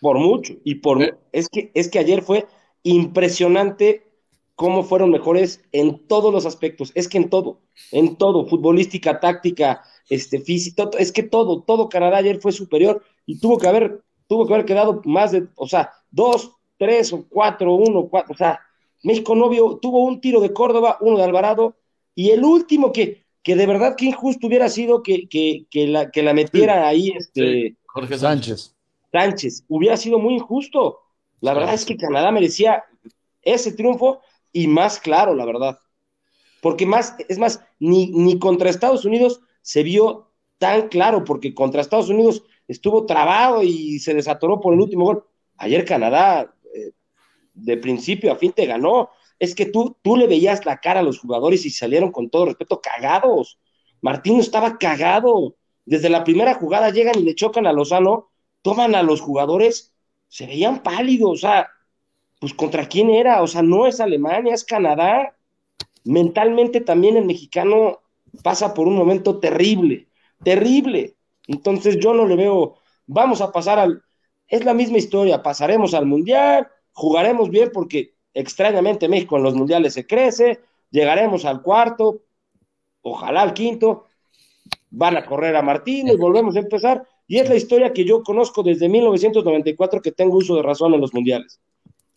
[0.00, 0.54] Por mucho.
[0.64, 2.46] Y por es que es que ayer fue
[2.82, 4.06] impresionante
[4.54, 6.92] cómo fueron mejores en todos los aspectos.
[6.94, 7.60] Es que en todo,
[7.92, 13.38] en todo, futbolística, táctica, este, físico, es que todo, todo Canadá ayer fue superior y
[13.38, 17.74] tuvo que haber, tuvo que haber quedado más de, o sea, dos, tres o cuatro,
[17.74, 18.60] uno, cuatro, o sea,
[19.02, 21.76] México no vio, tuvo un tiro de Córdoba, uno de Alvarado,
[22.14, 25.28] y el último que, que de verdad que injusto hubiera sido que,
[25.72, 28.74] la, que la metiera ahí este, Jorge Sánchez.
[29.12, 29.64] Sánchez.
[29.68, 30.98] Hubiera sido muy injusto.
[31.40, 32.82] La verdad es que Canadá merecía
[33.42, 34.20] ese triunfo
[34.52, 35.78] y más claro, la verdad.
[36.60, 41.82] Porque más, es más, ni, ni contra Estados Unidos se vio tan claro, porque contra
[41.82, 45.24] Estados Unidos estuvo trabado y se desatoró por el último gol.
[45.56, 46.90] Ayer Canadá, eh,
[47.54, 51.02] de principio a fin, te ganó es que tú, tú le veías la cara a
[51.02, 53.58] los jugadores y salieron con todo respeto cagados.
[54.00, 55.56] Martino estaba cagado.
[55.84, 58.30] Desde la primera jugada llegan y le chocan a Lozano,
[58.62, 59.94] toman a los jugadores,
[60.28, 61.68] se veían pálidos, o sea,
[62.40, 65.36] pues contra quién era, o sea, no es Alemania, es Canadá.
[66.04, 68.00] Mentalmente también el mexicano
[68.42, 70.08] pasa por un momento terrible,
[70.42, 71.14] terrible.
[71.46, 74.02] Entonces yo no le veo, vamos a pasar al,
[74.48, 79.94] es la misma historia, pasaremos al Mundial, jugaremos bien porque Extrañamente México en los mundiales
[79.94, 80.60] se crece,
[80.90, 82.20] llegaremos al cuarto,
[83.00, 84.04] ojalá al quinto,
[84.90, 88.22] van a correr a Martín y volvemos a empezar, Y es la historia que yo
[88.22, 91.60] conozco desde 1994 que tengo uso de razón en los mundiales.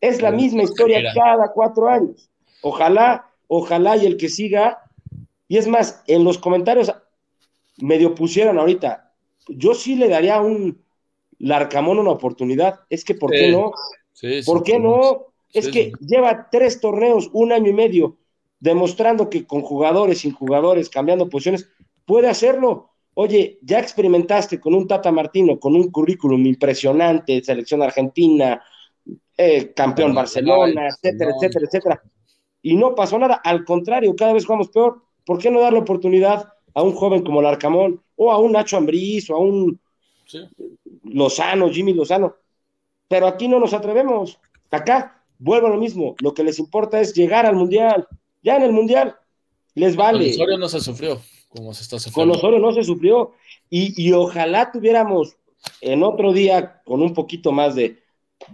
[0.01, 2.29] Es la misma historia cada cuatro años.
[2.61, 4.79] Ojalá, ojalá y el que siga.
[5.47, 6.93] Y es más, en los comentarios
[7.77, 9.13] medio pusieron ahorita,
[9.47, 10.83] yo sí le daría a un
[11.39, 12.81] Larcamón una oportunidad.
[12.89, 13.71] Es que, ¿por qué no?
[14.45, 15.28] ¿Por qué no?
[15.53, 18.17] Es que lleva tres torneos, un año y medio,
[18.59, 21.69] demostrando que con jugadores, sin jugadores, cambiando posiciones,
[22.05, 22.91] puede hacerlo.
[23.15, 28.61] Oye, ya experimentaste con un Tata Martino, con un currículum impresionante, selección argentina,
[29.37, 32.03] eh, campeón Barcelona, etcétera, etcétera, etcétera.
[32.61, 35.01] Y no pasó nada, al contrario, cada vez jugamos peor.
[35.25, 39.29] ¿Por qué no darle oportunidad a un joven como Larcamón, o a un Nacho Ambriz,
[39.29, 39.79] o a un
[41.03, 42.35] Lozano, Jimmy Lozano?
[43.07, 44.39] Pero aquí no nos atrevemos.
[44.71, 46.15] Acá vuelvo a lo mismo.
[46.19, 48.07] Lo que les importa es llegar al Mundial.
[48.43, 49.15] Ya en el Mundial
[49.73, 50.25] les vale.
[50.25, 52.33] Con Osorio no se sufrió, como se está sufriendo.
[52.33, 53.31] Con Osorio no se sufrió.
[53.69, 55.35] Y, y ojalá tuviéramos
[55.81, 57.97] en otro día, con un poquito más de,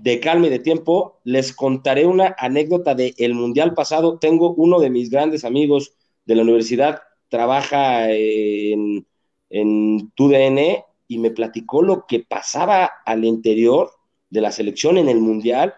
[0.02, 4.18] de calma y de tiempo, les contaré una anécdota del el Mundial pasado.
[4.20, 5.94] Tengo uno de mis grandes amigos
[6.26, 9.06] de la universidad, trabaja en,
[9.50, 13.92] en TUDN y me platicó lo que pasaba al interior
[14.30, 15.76] de la selección en el Mundial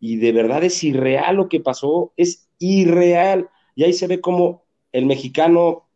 [0.00, 3.50] y de verdad es irreal lo que pasó, es irreal.
[3.74, 5.86] Y ahí se ve como el mexicano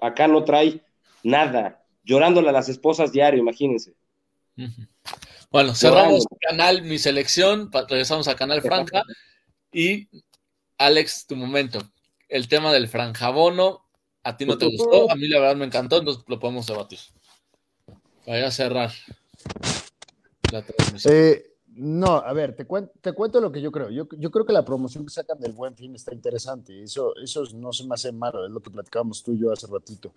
[0.00, 0.82] acá no trae
[1.22, 3.94] nada, llorándole a las esposas diario, imagínense.
[5.50, 9.04] Bueno, cerramos el canal Mi Selección, regresamos a Canal Franja
[9.72, 10.08] y
[10.76, 11.78] Alex, tu momento.
[12.28, 13.86] El tema del franjabono,
[14.24, 16.98] a ti no te gustó, a mí la verdad me encantó, entonces lo podemos debatir.
[18.26, 18.92] Vaya a cerrar
[20.50, 21.14] la transmisión.
[21.14, 23.90] Eh, no, a ver, te cuento, te cuento lo que yo creo.
[23.90, 26.82] Yo, yo, creo que la promoción que sacan del Buen Fin está interesante.
[26.82, 29.66] Eso, eso no se me hace malo, es lo que platicábamos tú y yo hace
[29.66, 30.12] ratito.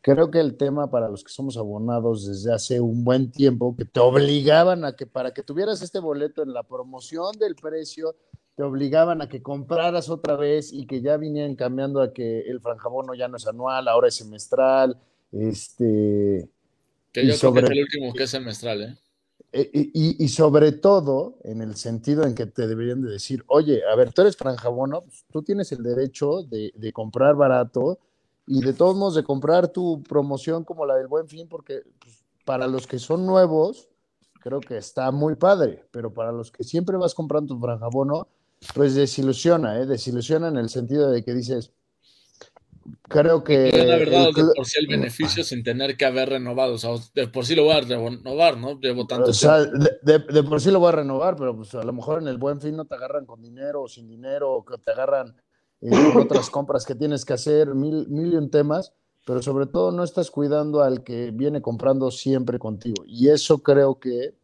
[0.00, 3.84] Creo que el tema para los que somos abonados desde hace un buen tiempo, que
[3.84, 8.14] te obligaban a que para que tuvieras este boleto en la promoción del precio,
[8.56, 12.60] te obligaban a que compraras otra vez y que ya vinieran cambiando a que el
[12.60, 14.98] franjabono ya no es anual, ahora es semestral.
[15.32, 16.48] Este,
[17.12, 18.98] que yo creo que es el último que es semestral, ¿eh?
[19.56, 23.82] E, y, y, sobre todo en el sentido en que te deberían de decir, oye,
[23.88, 28.00] a ver, tú eres franjabono, pues, tú tienes el derecho de, de comprar barato
[28.48, 32.24] y de todos modos de comprar tu promoción como la del Buen Fin, porque pues,
[32.44, 33.88] para los que son nuevos,
[34.40, 38.26] creo que está muy padre, pero para los que siempre vas comprando tu franjabono,
[38.74, 39.86] pues desilusiona, ¿eh?
[39.86, 41.70] desilusiona en el sentido de que dices,
[43.02, 43.70] creo que...
[43.72, 47.28] la verdad, de por sí el beneficio sin tener que haber renovado, o sea, de
[47.28, 48.78] por sí lo voy a renovar, ¿no?
[48.80, 51.82] Llevo tanto o sea, de, de, por sí lo voy a renovar, pero pues a
[51.82, 54.64] lo mejor en el buen fin no te agarran con dinero o sin dinero, o
[54.64, 55.34] que te agarran
[56.16, 58.92] otras compras que tienes que hacer, mil, mil y un temas,
[59.26, 63.04] pero sobre todo no estás cuidando al que viene comprando siempre contigo.
[63.06, 64.34] Y eso creo que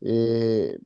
[0.00, 0.78] eh,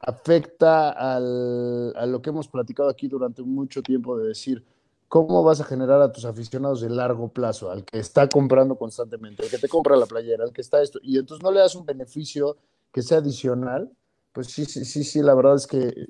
[0.00, 4.64] afecta al, a lo que hemos platicado aquí durante mucho tiempo de decir,
[5.08, 7.70] ¿cómo vas a generar a tus aficionados de largo plazo?
[7.70, 10.98] Al que está comprando constantemente, al que te compra la playera, al que está esto,
[11.02, 12.56] y entonces no le das un beneficio
[12.92, 13.90] que sea adicional,
[14.32, 16.06] pues sí, sí, sí, sí, la verdad es que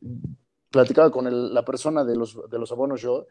[0.70, 3.26] platicaba con la persona de los, de los abonos yo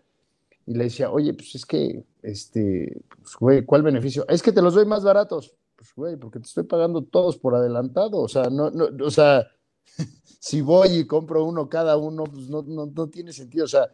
[0.65, 4.25] y le decía, oye, pues es que, este, pues, güey, ¿cuál beneficio?
[4.29, 5.53] Es que te los doy más baratos.
[5.75, 8.19] Pues, güey, porque te estoy pagando todos por adelantado.
[8.19, 9.45] O sea, no, no, o sea,
[10.39, 13.65] si voy y compro uno cada uno, pues no, no, no tiene sentido.
[13.65, 13.89] O sea,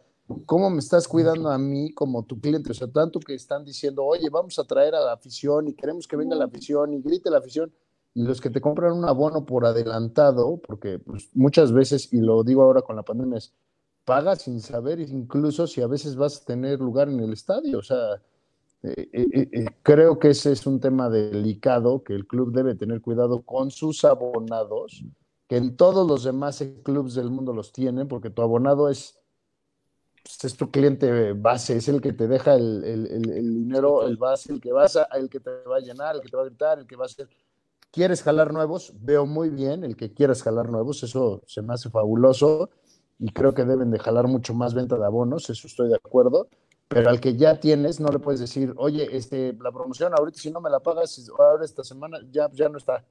[0.46, 2.70] ¿cómo me estás cuidando a mí como tu cliente?
[2.70, 6.06] O sea, tanto que están diciendo, oye, vamos a traer a la afición y queremos
[6.06, 7.72] que venga la afición y grite la afición
[8.14, 12.42] y los que te compran un abono por adelantado, porque pues, muchas veces, y lo
[12.42, 13.52] digo ahora con la pandemia, es
[14.04, 17.78] paga sin saber incluso si a veces vas a tener lugar en el estadio.
[17.78, 18.20] O sea,
[18.82, 23.00] eh, eh, eh, creo que ese es un tema delicado que el club debe tener
[23.00, 25.04] cuidado con sus abonados,
[25.46, 29.19] que en todos los demás clubes del mundo los tienen, porque tu abonado es,
[30.38, 34.16] pues, es tu cliente base, es el que te deja el, el, el, dinero, el
[34.16, 36.42] base, el que vas a, el que te va a llenar, el que te va
[36.42, 37.28] a gritar, el que va a hacer
[37.92, 38.92] ¿Quieres jalar nuevos?
[39.00, 42.70] Veo muy bien el que quieras jalar nuevos, eso se me hace fabuloso
[43.18, 46.46] y creo que deben de jalar mucho más venta de abonos, eso estoy de acuerdo,
[46.86, 50.52] pero al que ya tienes no le puedes decir, oye, este, la promoción ahorita si
[50.52, 53.04] no me la pagas, ahora esta semana ya, ya no está.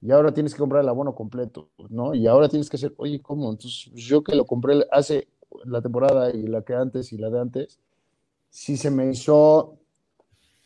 [0.00, 2.14] Y ahora tienes que comprar el abono completo, ¿no?
[2.14, 3.50] Y ahora tienes que hacer, oye, ¿cómo?
[3.50, 5.28] Entonces, yo que lo compré hace
[5.64, 7.78] la temporada y la que antes y la de antes,
[8.50, 9.78] sí se me hizo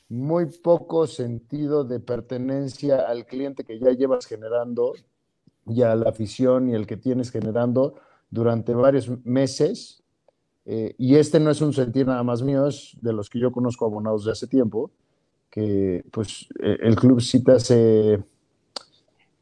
[0.08, 4.94] muy poco sentido de pertenencia al cliente que ya llevas generando
[5.66, 7.94] y a la afición y el que tienes generando
[8.30, 10.02] durante varios meses.
[10.64, 13.52] Eh, y este no es un sentir nada más mío, es de los que yo
[13.52, 14.90] conozco abonados de hace tiempo.
[15.50, 18.22] que pues e, el club sí te hace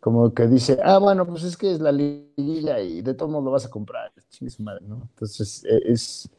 [0.07, 3.47] como que dice, ah, bueno, pues es que es la liguilla y de todo modo
[3.47, 4.13] lo vas a comprar,
[4.83, 5.03] ¿no?
[5.03, 6.31] Entonces, e, es,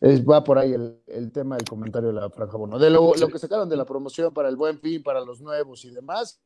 [0.00, 2.78] es, va por ahí el, el, tema del comentario de la franja bono.
[2.78, 5.84] De lo, lo, que sacaron de la promoción para el buen fin, para los nuevos
[5.84, 6.40] y demás,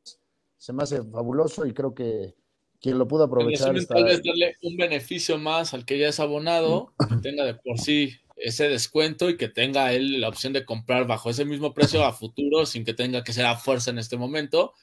[0.57, 2.33] se me hace fabuloso y creo que
[2.81, 3.77] quien lo pudo aprovechar.
[3.77, 3.93] Está...
[3.93, 7.77] Tal vez darle un beneficio más al que ya es abonado, que tenga de por
[7.77, 12.03] sí ese descuento y que tenga él la opción de comprar bajo ese mismo precio
[12.03, 14.73] a futuro sin que tenga que ser a fuerza en este momento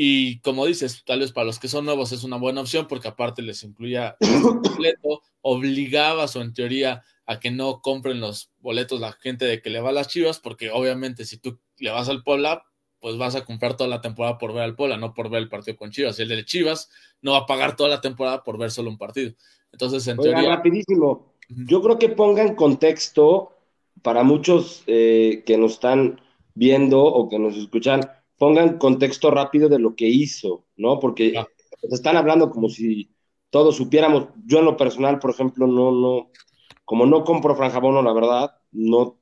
[0.00, 3.08] y como dices, tal vez para los que son nuevos es una buena opción porque
[3.08, 9.00] aparte les incluía el completo, obligabas o en teoría a que no compren los boletos
[9.00, 12.08] la gente de que le va a las Chivas, porque obviamente si tú le vas
[12.08, 12.62] al Puebla,
[13.00, 15.48] pues vas a comprar toda la temporada por ver al Puebla, no por ver el
[15.48, 16.16] partido con Chivas.
[16.20, 16.90] Y el de Chivas
[17.20, 19.32] no va a pagar toda la temporada por ver solo un partido.
[19.72, 20.54] Entonces, en Oiga, teoría...
[20.54, 21.34] rapidísimo.
[21.48, 23.50] Yo creo que pongan contexto
[24.02, 26.20] para muchos eh, que nos están
[26.54, 28.02] viendo o que nos escuchan
[28.38, 30.98] pongan contexto rápido de lo que hizo, ¿no?
[31.00, 31.46] Porque ah.
[31.90, 33.10] están hablando como si
[33.50, 34.28] todos supiéramos.
[34.46, 36.30] Yo en lo personal, por ejemplo, no, no,
[36.84, 39.18] como no compro franjabono, la verdad, no,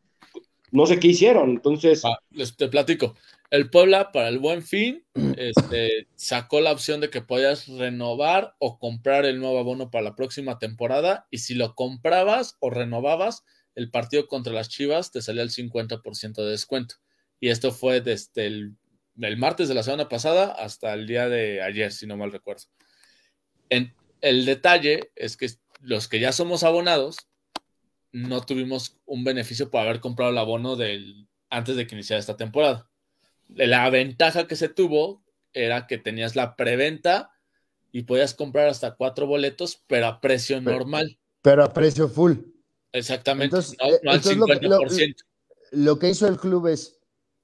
[0.70, 1.50] no sé qué hicieron.
[1.50, 2.04] Entonces.
[2.04, 3.14] Ah, les te platico.
[3.50, 5.04] El Puebla, para el buen fin,
[5.36, 10.14] este, sacó la opción de que podías renovar o comprar el nuevo abono para la
[10.14, 11.26] próxima temporada.
[11.30, 13.44] Y si lo comprabas o renovabas,
[13.74, 16.96] el partido contra las Chivas te salía el 50% de descuento.
[17.40, 18.76] Y esto fue desde el
[19.20, 22.64] el martes de la semana pasada hasta el día de ayer, si no mal recuerdo.
[23.70, 25.48] En, el detalle es que
[25.80, 27.16] los que ya somos abonados
[28.12, 32.36] no tuvimos un beneficio por haber comprado el abono del, antes de que iniciara esta
[32.36, 32.88] temporada.
[33.48, 37.30] La ventaja que se tuvo era que tenías la preventa
[37.92, 41.18] y podías comprar hasta cuatro boletos, pero a precio normal.
[41.42, 42.34] Pero a precio full.
[42.92, 45.16] Exactamente, no, al 50%.
[45.72, 46.98] Lo, lo que hizo el club es,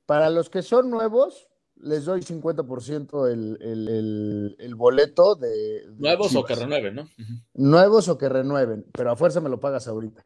[0.06, 1.48] para los que son nuevos,
[1.82, 5.84] les doy 50% el, el, el, boleto de...
[5.98, 7.08] Nuevos o que renueven, ¿no?
[7.54, 10.24] Nuevos o que renueven, pero a fuerza me lo pagas ahorita.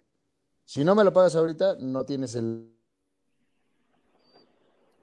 [0.65, 2.73] Si no me lo pagas ahorita, no tienes el...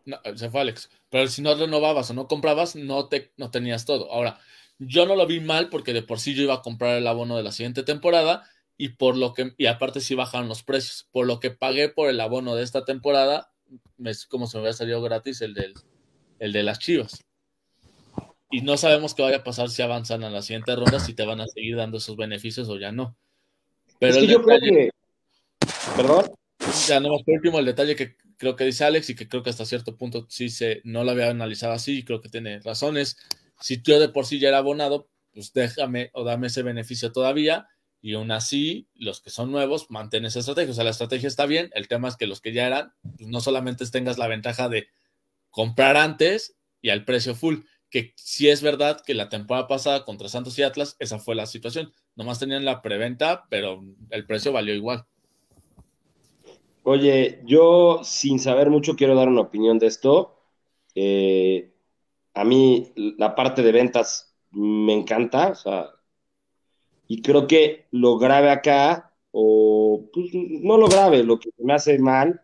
[0.05, 0.89] No, se fue Alex.
[1.09, 4.11] Pero si no renovabas o no comprabas, no, te, no tenías todo.
[4.11, 4.39] Ahora,
[4.77, 7.35] yo no lo vi mal porque de por sí yo iba a comprar el abono
[7.35, 8.43] de la siguiente temporada
[8.77, 11.07] y por lo que, y aparte sí bajaron los precios.
[11.11, 13.51] Por lo que pagué por el abono de esta temporada,
[14.03, 15.73] es como se me había salido gratis el del
[16.43, 17.23] el de las Chivas.
[18.51, 21.25] Y no sabemos qué vaya a pasar si avanzan a la siguiente ronda, si te
[21.25, 23.15] van a seguir dando esos beneficios o ya no.
[23.97, 24.89] Pero es que yo creo que.
[25.95, 26.25] Perdón.
[26.87, 29.51] Ya no por último el detalle que creo que dice Alex y que creo que
[29.51, 33.17] hasta cierto punto sí se no lo había analizado así y creo que tiene razones.
[33.61, 37.67] Si yo de por sí ya era abonado, pues déjame o dame ese beneficio todavía
[38.01, 40.71] y aún así los que son nuevos mantienen esa estrategia.
[40.71, 43.29] O sea, la estrategia está bien, el tema es que los que ya eran, pues
[43.29, 44.87] no solamente tengas la ventaja de
[45.53, 47.59] comprar antes y al precio full.
[47.89, 51.45] Que sí es verdad que la temporada pasada contra Santos y Atlas, esa fue la
[51.45, 51.93] situación.
[52.15, 55.05] Nomás tenían la preventa, pero el precio valió igual.
[56.81, 60.39] Oye, yo sin saber mucho quiero dar una opinión de esto.
[60.95, 61.71] Eh,
[62.33, 65.53] a mí la parte de ventas me encanta,
[67.07, 71.99] y creo que lo grave acá, o pues, no lo grave, lo que me hace
[71.99, 72.41] mal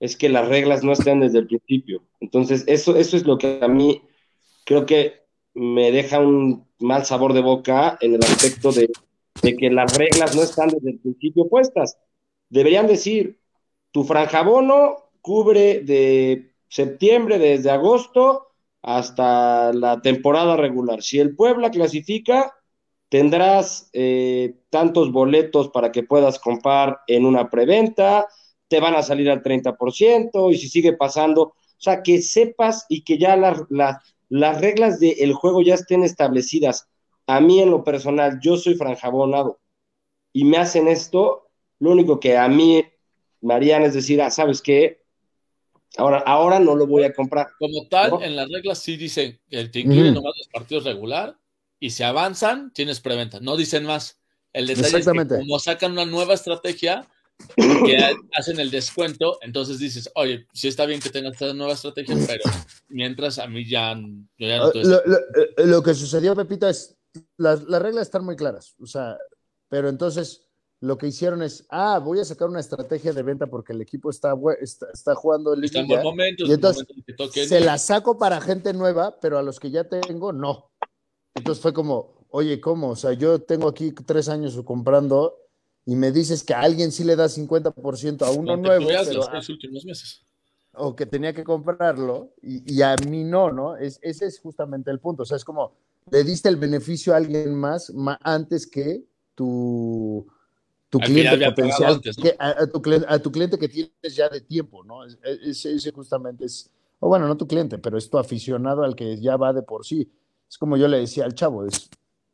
[0.00, 2.02] es que las reglas no estén desde el principio.
[2.20, 4.02] Entonces, eso, eso es lo que a mí
[4.64, 5.22] creo que
[5.54, 8.88] me deja un mal sabor de boca en el aspecto de,
[9.42, 11.98] que las reglas no están desde el principio puestas.
[12.48, 13.40] Deberían decir,
[13.92, 18.48] tu franjabono cubre de septiembre, desde agosto
[18.82, 21.02] hasta la temporada regular.
[21.02, 22.54] Si el Puebla clasifica,
[23.08, 28.28] tendrás eh, tantos boletos para que puedas comprar en una preventa,
[28.68, 33.02] te van a salir al 30% y si sigue pasando, o sea, que sepas y
[33.02, 36.88] que ya las reglas del juego ya estén establecidas.
[37.26, 39.60] A mí en lo personal, yo soy franjabonado
[40.32, 41.48] y me hacen esto,
[41.78, 42.84] lo único que a mí
[43.40, 45.02] me harían es decir, ah, ¿sabes qué?
[45.96, 47.48] Ahora, ahora no lo voy a comprar.
[47.58, 51.38] Como tal, en las reglas sí dicen que te incluyen nomás los partidos regular
[51.80, 53.40] y si avanzan, tienes preventa.
[53.40, 54.20] No dicen más.
[54.52, 57.06] El detalle es que como sacan una nueva estrategia,
[57.56, 62.16] que hacen el descuento, entonces dices, oye, sí está bien que tengas esta nueva estrategia,
[62.26, 62.42] pero
[62.88, 66.96] mientras a mí ya, yo ya no ah, eh, lo, que sucedió, Pepita, es
[67.36, 69.18] las, reglas están muy claras, o sea,
[69.68, 70.44] pero entonces
[70.80, 74.10] lo que hicieron es, ah, voy a sacar una estrategia de venta porque el equipo
[74.10, 76.86] está, está, jugando el está en buen momento, y entonces
[77.48, 80.70] se la saco para gente nueva, pero a los que ya tengo, no.
[81.34, 82.90] Entonces fue como, oye, ¿cómo?
[82.90, 85.47] O sea, yo tengo aquí tres años comprando
[85.88, 88.88] y me dices que a alguien sí le da 50% a uno nuevo.
[88.88, 90.20] Pero, los últimos meses.
[90.74, 93.74] o que tenía que comprarlo y, a mí no, ¿no?
[93.74, 95.22] Es, ese es justamente el punto.
[95.22, 95.72] O sea, es como
[96.10, 99.02] le diste el beneficio a alguien más, antes que
[99.34, 100.26] tu,
[100.90, 102.02] tu cliente potencial,
[102.38, 102.66] a,
[103.18, 105.06] tu, cliente que tienes ya de tiempo, ¿no?
[105.06, 106.70] Ese, justamente es,
[107.00, 109.86] o bueno, no tu cliente, pero es tu aficionado al que ya va de por
[109.86, 110.12] sí.
[110.50, 111.88] Es como yo le decía al chavo, es,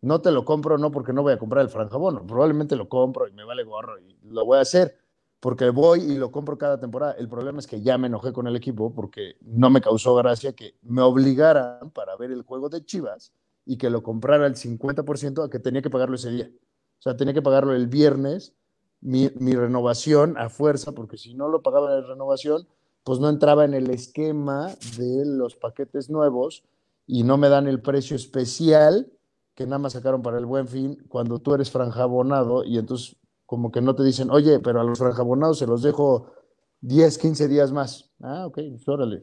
[0.05, 3.27] no te lo compro no porque no voy a comprar el franjabono, probablemente lo compro
[3.29, 4.99] y me vale gorro y lo voy a hacer
[5.45, 7.13] porque voy y lo compro cada temporada.
[7.19, 10.55] El problema es que ya me enojé con el equipo porque no me causó gracia
[10.55, 13.31] que me obligaran para ver el juego de Chivas
[13.67, 16.51] y que lo comprara el 50% a que tenía que pagarlo ese día.
[16.99, 18.55] O sea, tenía que pagarlo el viernes,
[19.03, 22.67] mi, renovación a fuerza, porque si no lo pagaba en renovación,
[23.03, 26.65] pues no entraba en el esquema de los paquetes nuevos
[27.07, 29.13] y no me dan el precio especial
[29.55, 33.71] que nada más sacaron para el buen fin cuando tú eres franjabonado y entonces como
[33.71, 36.33] que no te dicen, oye, pero a los franjabonados se los dejo
[36.81, 38.11] 10, 15 días más.
[38.21, 39.23] Ah, ok, pues órale.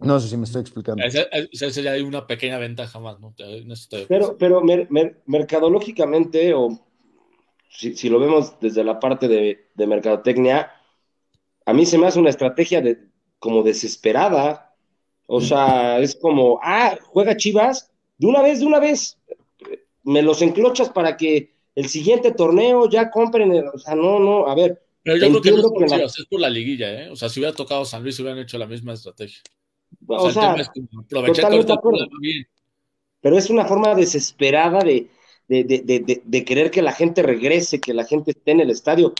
[0.00, 1.02] No sé si me estoy explicando.
[1.04, 3.34] Esa ya hay una pequeña ventaja más, ¿no?
[4.08, 4.62] Pero, pero
[5.26, 6.68] mercadológicamente, o
[7.68, 10.70] si, lo vemos desde la parte de, de, mercadotecnia,
[11.66, 13.08] a mí se me hace una estrategia de,
[13.40, 14.76] como desesperada.
[15.26, 19.18] O sea, es como, ah, juega Chivas, de una vez, de una vez.
[20.08, 24.54] Me los enclochas para que el siguiente torneo ya compren, o sea, no, no, a
[24.54, 24.82] ver.
[25.02, 27.10] Pero yo creo que no es por, es por la liguilla, ¿eh?
[27.10, 29.40] O sea, si hubiera tocado San Luis, hubieran hecho la misma estrategia.
[30.06, 30.54] O, sea,
[33.20, 35.08] Pero es una forma desesperada de,
[35.48, 39.14] de, querer que la gente regrese, que la gente esté en el estadio.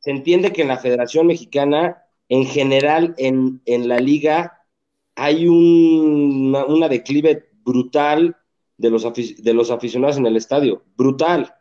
[0.00, 4.66] Se entiende que en la Federación Mexicana, en general, en, en la liga,
[5.14, 8.36] hay un, una, declive brutal
[8.78, 11.52] de los, de los aficionados en el estadio, brutal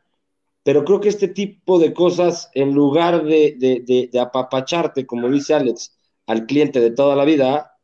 [0.65, 5.95] pero creo que este tipo de cosas, en lugar de, apapacharte, como dice Alex,
[6.25, 7.77] al cliente de toda la vida,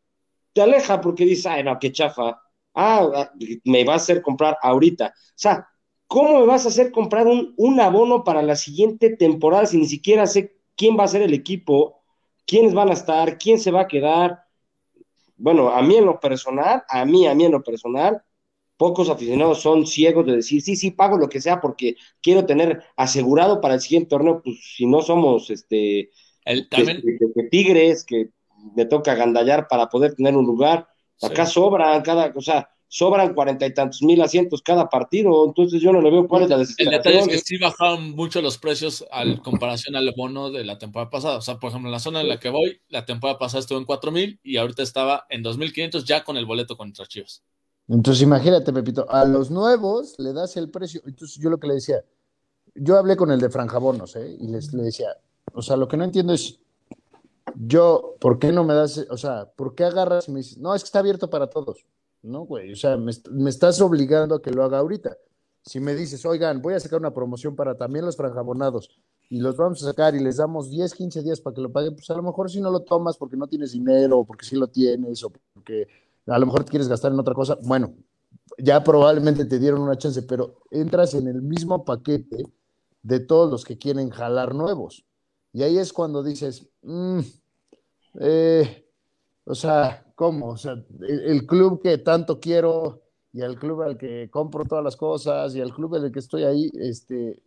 [0.52, 2.42] te aleja porque dice, ay, no, qué chafa.
[2.74, 3.30] Ah,
[3.66, 5.14] me va a hacer comprar ahorita.
[5.16, 5.68] O sea,
[6.08, 9.86] ¿cómo me vas a hacer comprar un, un abono para la siguiente temporada si ni
[9.86, 12.02] siquiera sé quién va a ser el equipo,
[12.48, 14.40] quiénes van a estar, quién se va a quedar?
[15.38, 18.24] Bueno, a mí en lo personal, a mí, a mí en lo personal,
[18.82, 22.82] pocos aficionados son ciegos de decir, sí, sí, pago lo que sea porque quiero tener
[22.98, 26.10] asegurado para el siguiente torneo, pues si no somos este,
[26.46, 26.68] el,
[27.52, 28.30] tigres, que
[28.76, 30.88] me toca gandallar para poder tener un lugar,
[31.22, 35.94] acá sobran cada, o sea, sobran cuarenta y tantos mil asientos cada partido, entonces yo
[35.94, 36.96] no le veo cuál es la desesperación.
[36.96, 40.80] El detalle es que sí bajaron mucho los precios al comparación al bono de la
[40.80, 43.38] temporada pasada, o sea, por ejemplo, en la zona en la que voy, la temporada
[43.38, 46.48] pasada estuvo en cuatro mil y ahorita estaba en dos mil quinientos ya con el
[46.48, 47.44] boleto contra Chivas.
[47.88, 51.02] Entonces imagínate, Pepito, a los nuevos le das el precio.
[51.06, 52.04] Entonces yo lo que le decía,
[52.76, 54.38] yo hablé con el de Franjabonos, ¿eh?
[54.40, 55.18] Y les, le decía,
[55.54, 56.60] o sea, lo que no entiendo es,
[57.56, 60.74] yo, ¿por qué no me das, o sea, ¿por qué agarras y me dices, no,
[60.74, 61.86] es que está abierto para todos?
[62.22, 65.18] No, güey, o sea, me, me estás obligando a que lo haga ahorita.
[65.64, 68.90] Si me dices, oigan, voy a sacar una promoción para también los franjabonados
[69.30, 71.96] y los vamos a sacar y les damos 10, 15 días para que lo paguen,
[71.96, 74.56] pues a lo mejor si no lo tomas porque no tienes dinero, o porque sí
[74.56, 75.88] lo tienes, o porque
[76.28, 77.94] a lo mejor te quieres gastar en otra cosa, bueno,
[78.58, 82.46] ya probablemente te dieron una chance, pero entras en el mismo paquete
[83.04, 85.06] de todos los que quieren jalar nuevos.
[85.54, 87.20] Y ahí es cuando dices, mm,
[88.20, 88.86] eh,
[89.46, 90.50] o sea, ¿cómo?
[90.50, 93.02] O sea, el, club que tanto quiero
[93.34, 96.20] y el club al que compro todas las cosas y el club en el que
[96.20, 97.42] estoy ahí, este,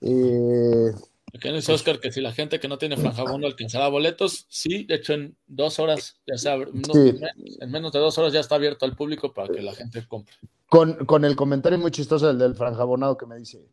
[0.00, 0.92] eh,
[1.34, 4.84] Aquí dice Oscar que si la gente que no tiene franja bono alcanzará boletos, sí,
[4.84, 8.84] de hecho en dos horas, ya sea, en menos de dos horas ya está abierto
[8.84, 10.34] al público para que la gente compre.
[10.68, 13.68] Con, el comentario muy chistoso del, del franjabonado que me dice,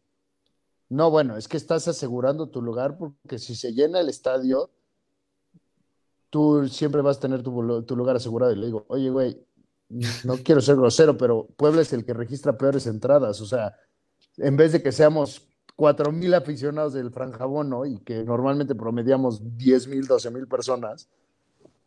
[0.89, 4.71] no, bueno, es que estás asegurando tu lugar porque si se llena el estadio,
[6.31, 8.53] tú siempre vas a tener tu, tu lugar asegurado.
[8.53, 9.39] Y le digo, oye, güey,
[10.23, 13.39] no quiero ser grosero, pero Puebla es el que registra peores entradas.
[13.39, 13.75] O sea,
[14.37, 15.47] en vez de que seamos
[15.81, 21.09] cuatro mil aficionados del Franjabono y que normalmente promediamos diez mil, doce mil personas,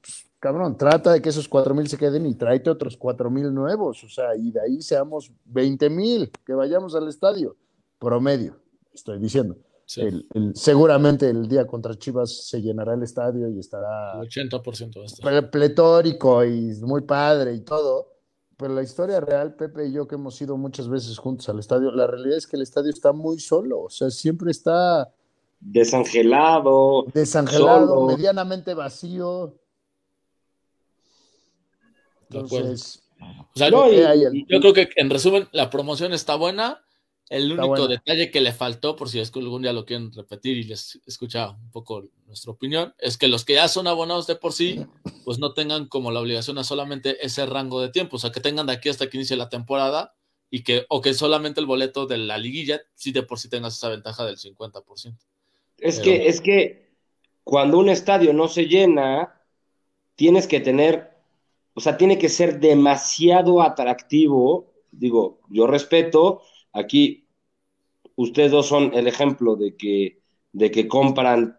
[0.00, 3.54] pues, cabrón, trata de que esos cuatro mil se queden y tráete otros cuatro mil
[3.54, 7.54] nuevos, o sea, y de ahí seamos veinte mil que vayamos al estadio,
[8.00, 8.56] promedio,
[8.92, 9.56] estoy diciendo.
[10.54, 17.02] seguramente el día contra Chivas se llenará el estadio y estará 80% pletórico y muy
[17.02, 18.13] padre y todo,
[18.56, 21.90] pero la historia real, Pepe y yo que hemos ido muchas veces juntos al estadio,
[21.90, 25.10] la realidad es que el estadio está muy solo, o sea, siempre está
[25.60, 29.54] desangelado, desangelado, medianamente vacío.
[32.30, 33.02] Entonces,
[33.54, 36.83] yo, creo que en resumen la promoción está buena
[37.30, 40.58] El único detalle que le faltó, por si es que algún día lo quieren repetir
[40.58, 44.36] y les escucha un poco nuestra opinión, es que los que ya son abonados de
[44.36, 44.84] por sí,
[45.24, 48.40] pues no tengan como la obligación a solamente ese rango de tiempo, o sea, que
[48.40, 50.14] tengan de aquí hasta que inicie la temporada
[50.50, 53.76] y que, o que solamente el boleto de la liguilla, si de por sí tengas
[53.76, 55.16] esa ventaja del 50%.
[55.78, 56.90] Es que, es que
[57.42, 59.40] cuando un estadio no se llena,
[60.14, 61.10] tienes que tener,
[61.74, 64.72] o sea, tiene que ser demasiado atractivo.
[64.90, 66.42] Digo, yo respeto,
[66.74, 67.26] aquí
[68.16, 70.20] ustedes dos son el ejemplo de que,
[70.52, 71.58] de que compran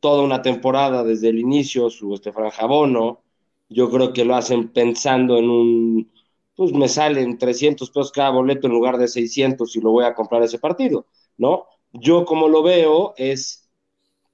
[0.00, 3.22] toda una temporada desde el inicio su este franjabono.
[3.68, 6.12] Yo creo que lo hacen pensando en un,
[6.56, 10.14] pues me salen 300 pesos cada boleto en lugar de 600 y lo voy a
[10.14, 11.06] comprar ese partido,
[11.38, 11.66] ¿no?
[11.92, 13.68] Yo como lo veo es,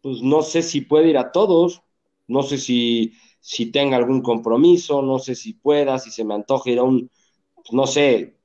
[0.02, 1.82] pues no sé si puede ir a todos,
[2.26, 6.70] no sé si si tenga algún compromiso, no sé si pueda, si se me antoja
[6.70, 7.10] ir a un,
[7.72, 8.36] no sé,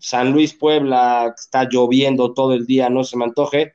[0.00, 3.72] San Luis Puebla, está lloviendo todo el día, no se me antoje.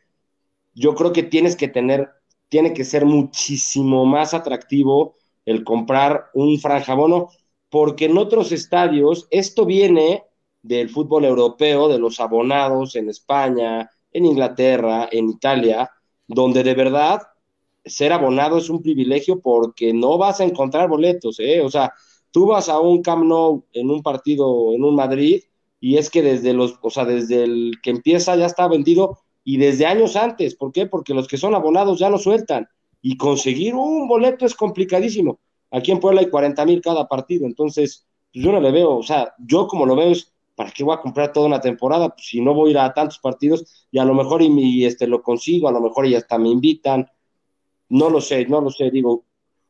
[0.73, 2.09] Yo creo que tienes que tener,
[2.49, 7.29] tiene que ser muchísimo más atractivo el comprar un franjabono,
[7.69, 10.23] porque en otros estadios esto viene
[10.61, 15.89] del fútbol europeo, de los abonados en España, en Inglaterra, en Italia,
[16.27, 17.21] donde de verdad
[17.85, 21.61] ser abonado es un privilegio porque no vas a encontrar boletos, ¿eh?
[21.61, 21.93] O sea,
[22.31, 25.41] tú vas a un Camp Nou en un partido en un Madrid
[25.80, 29.57] y es que desde los, o sea, desde el que empieza ya está vendido y
[29.57, 30.88] desde años antes, ¿por qué?
[30.88, 32.67] Porque los que son abonados ya no sueltan
[33.01, 35.39] y conseguir un boleto es complicadísimo.
[35.71, 39.03] Aquí en Puebla hay 40 mil cada partido, entonces pues yo no le veo, o
[39.03, 42.09] sea, yo como lo veo es, ¿para qué voy a comprar toda una temporada?
[42.09, 45.07] Pues si no voy a ir a tantos partidos y a lo mejor y, este,
[45.07, 47.07] lo consigo, a lo mejor y hasta me invitan,
[47.89, 49.23] no lo sé, no lo sé, digo,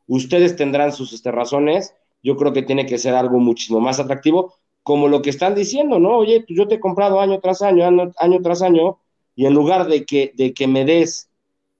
[0.06, 4.54] ustedes tendrán sus este, razones, yo creo que tiene que ser algo muchísimo más atractivo,
[4.88, 6.16] como lo que están diciendo, ¿no?
[6.16, 7.84] Oye, pues yo te he comprado año tras año,
[8.16, 8.98] año, tras año,
[9.36, 11.28] y en lugar de que, de que me des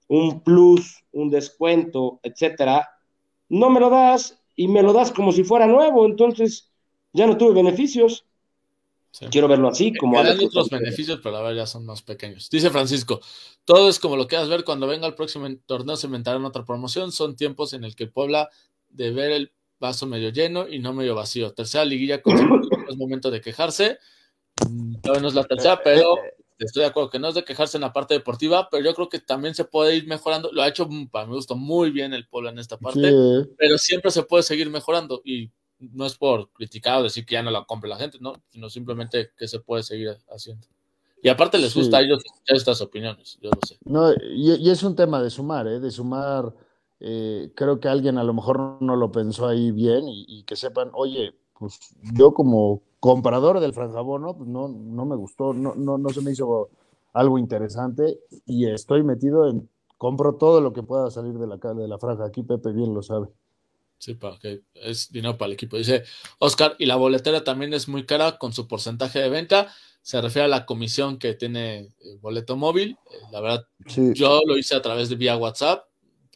[0.07, 2.87] un plus, un descuento, etcétera,
[3.49, 6.69] no me lo das y me lo das como si fuera nuevo, entonces
[7.11, 8.27] ya no tuve beneficios.
[9.31, 10.19] Quiero verlo así, como...
[10.19, 12.47] Hay otros beneficios, pero a ver, ya son más pequeños.
[12.51, 13.21] Dice Francisco,
[13.65, 17.11] todo es como lo quieras ver, cuando venga el próximo torneo se inventarán otra promoción,
[17.11, 18.51] son tiempos en el que Puebla
[18.91, 21.53] de ver el vaso medio lleno y no medio vacío.
[21.53, 22.23] Tercera liguilla, es
[22.97, 23.99] momento de quejarse.
[24.69, 26.17] Mm, todavía no es la tercera, pero
[26.59, 29.09] estoy de acuerdo que no es de quejarse en la parte deportiva, pero yo creo
[29.09, 30.51] que también se puede ir mejorando.
[30.51, 33.11] Lo ha hecho, para mi gusto, muy bien el Puebla en esta parte,
[33.57, 35.49] pero siempre se puede seguir mejorando y
[35.79, 38.33] no es por criticar o decir que ya no la compre la gente, ¿no?
[38.49, 40.67] Sino simplemente que se puede seguir haciendo.
[41.21, 43.77] Y aparte les gusta a ellos estas opiniones, yo lo sé.
[43.83, 45.79] No, y, es un tema de sumar, ¿eh?
[45.79, 46.53] De sumar,
[46.99, 50.89] eh, creo que alguien a lo mejor no lo pensó ahí bien y, que sepan,
[50.93, 51.79] oye, pues
[52.13, 56.31] yo como comprador del franjabono, pues no, no me gustó, no, no, no se me
[56.31, 56.69] hizo
[57.13, 61.87] algo interesante y estoy metido en, compro todo lo que pueda salir de la, de
[61.87, 63.27] la franja, aquí Pepe bien lo sabe.
[63.97, 65.75] Sí, para que es dinero para el equipo.
[65.75, 66.03] Dice
[66.39, 69.67] Oscar, y la boletera también es muy cara con su porcentaje de venta.
[70.01, 72.97] Se refiere a la comisión que tiene el boleto móvil.
[73.11, 73.67] Eh, la verdad,
[74.15, 75.83] yo lo hice a través de vía WhatsApp,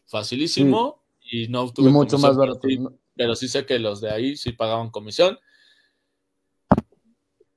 [0.06, 2.68] facilísimo, y no tuve mucho más barato.
[3.16, 5.38] Pero sí, sé que los de ahí sí pagaban comisión.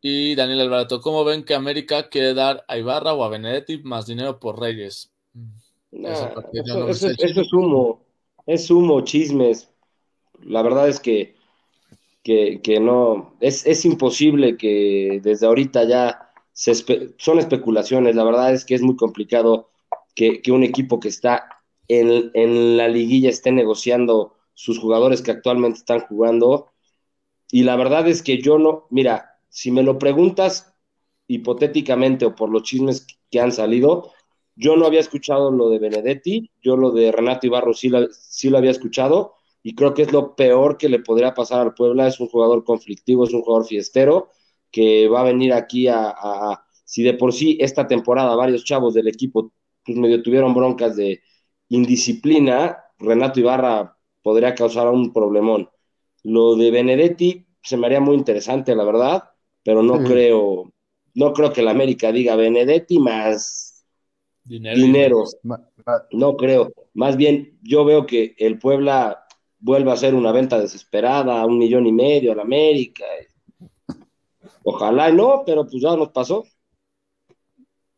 [0.00, 4.06] Y Daniel Alvarado, ¿cómo ven que América quiere dar a Ibarra o a Benedetti más
[4.06, 5.12] dinero por Reyes?
[5.90, 8.04] eso, es humo,
[8.46, 9.70] es humo, chismes
[10.44, 11.34] la verdad es que,
[12.22, 16.74] que, no, es, imposible que desde ahorita ya se
[17.18, 19.70] son especulaciones, la verdad es que es muy complicado
[20.14, 21.55] que, un equipo que está
[21.88, 26.72] en, en, la liguilla esté negociando sus jugadores que actualmente están jugando.
[27.50, 30.74] Y la verdad es que yo no, mira, si me lo preguntas
[31.28, 34.12] hipotéticamente o por los chismes que han salido,
[34.54, 38.58] yo no había escuchado lo de Benedetti, yo lo de Renato Ibarro sí, sí lo
[38.58, 42.06] había escuchado, y creo que es lo peor que le podría pasar al Puebla.
[42.06, 44.30] Es un jugador conflictivo, es un jugador fiestero
[44.70, 46.14] que va a venir aquí a,
[46.84, 49.52] si de por sí esta temporada varios chavos del equipo
[49.84, 51.20] pues medio tuvieron broncas de
[51.68, 55.68] indisciplina, Renato Ibarra podría causar un problemón.
[56.22, 59.30] Lo de Benedetti se me haría muy interesante, la verdad,
[59.62, 60.72] pero no creo,
[61.14, 63.84] no creo que la América diga Benedetti más
[64.44, 64.76] dinero.
[64.76, 65.24] dinero.
[66.12, 66.72] No creo.
[66.94, 69.26] Más bien, yo veo que el Puebla
[69.58, 73.04] vuelva a ser una venta desesperada, a un millón y medio a la América.
[74.62, 76.44] Ojalá no, pero pues ya nos pasó.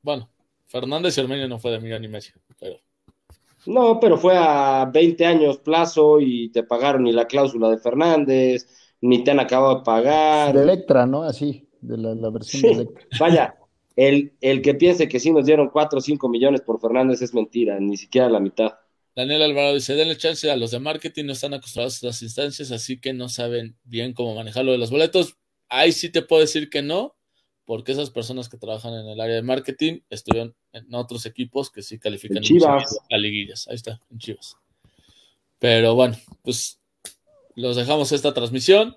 [0.03, 0.31] Bueno,
[0.67, 2.77] Fernández y Armenio no fue de millón y medio, pero...
[3.69, 8.67] No, pero fue a 20 años plazo y te pagaron ni la cláusula de Fernández,
[9.03, 10.57] ni te han acabado de pagar.
[10.57, 11.23] De Electra, ¿no?
[11.23, 13.07] Así, de la, versión de Electra.
[13.21, 13.57] Vaya,
[13.95, 17.35] el, el que piense que sí nos dieron 4 o 5 millones por Fernández es
[17.35, 18.73] mentira, ni siquiera la mitad.
[19.15, 22.73] Daniel Alvarado dice, denle chance a los de marketing, no están acostumbrados a estas instancias,
[22.73, 25.37] así que no saben bien cómo manejar lo de los boletos.
[25.69, 27.18] Ahí sí te puedo decir que no,
[27.69, 31.83] porque esas personas que trabajan en el área de marketing estuvieron en otros equipos que
[31.83, 33.69] sí califican a liguillas.
[33.69, 34.57] Ahí está, en Chivas.
[35.59, 36.81] Pero bueno, pues
[37.57, 38.97] los dejamos esta transmisión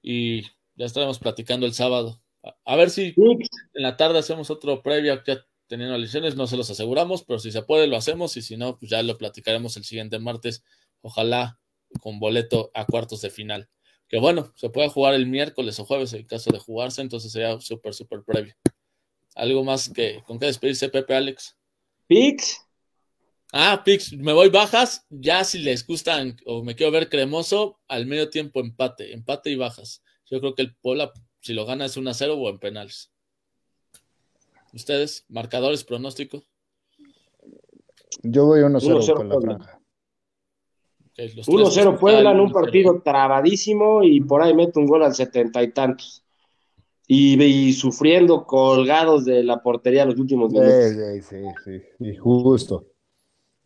[0.00, 0.44] y
[0.76, 2.22] ya estaremos platicando el sábado.
[2.64, 6.70] A, ver si en la tarde hacemos otro previo ya teniendo elecciones, no se los
[6.70, 9.84] aseguramos, pero si se puede lo hacemos y si no, pues ya lo platicaremos el
[9.84, 10.64] siguiente martes,
[11.02, 11.60] ojalá
[12.00, 13.68] con boleto a cuartos de final.
[14.14, 17.60] Que bueno, se puede jugar el miércoles o jueves en caso de jugarse, entonces sería
[17.60, 18.54] súper, súper previo.
[19.34, 21.56] ¿Algo más que con qué despedirse, Pepe Alex?
[22.06, 22.64] Pix.
[23.52, 25.04] Ah, Pix, me voy bajas.
[25.10, 29.56] Ya si les gustan o me quiero ver cremoso, al medio tiempo empate, empate y
[29.56, 30.00] bajas.
[30.26, 33.10] Yo creo que el Puebla, si lo gana, es 1-0 o en penales.
[34.72, 35.24] ¿Ustedes?
[35.26, 36.44] ¿Marcadores, pronósticos?
[38.22, 39.83] Yo voy 1-0 con la franja.
[41.16, 45.72] 1-0 Puebla en un partido trabadísimo y por ahí mete un gol al setenta y
[45.72, 46.22] tantos.
[47.06, 50.72] Y, sufriendo colgados de la portería los últimos minutos.
[51.28, 52.86] Sí, sí, sí, justo.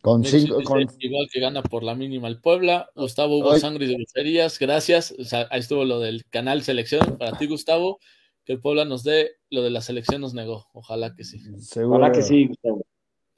[0.01, 0.59] Con cinco,
[0.99, 2.89] Igual que gana por la mínima el Puebla.
[2.95, 5.13] Gustavo Hugo Sangre de Lucerías, gracias.
[5.49, 7.17] ahí estuvo lo del canal Selección.
[7.17, 7.99] Para ti, Gustavo,
[8.45, 10.67] que el Puebla nos dé lo de la selección, nos negó.
[10.73, 11.41] Ojalá que sí.
[11.83, 12.85] Ojalá que sí, Gustavo.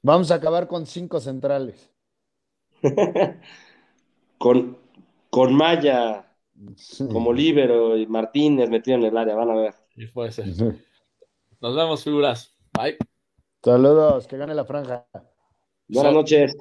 [0.02, 1.90] Vamos a acabar con cinco centrales.
[4.42, 4.76] con,
[5.30, 6.34] con Maya
[7.12, 9.74] como Libero y Martínez metido en el área, van a ver.
[9.94, 10.48] Y puede ser.
[11.60, 12.52] Nos vemos, figuras.
[12.72, 12.98] Bye.
[13.62, 15.06] Saludos, que gane la franja.
[15.86, 16.56] Buenas noches.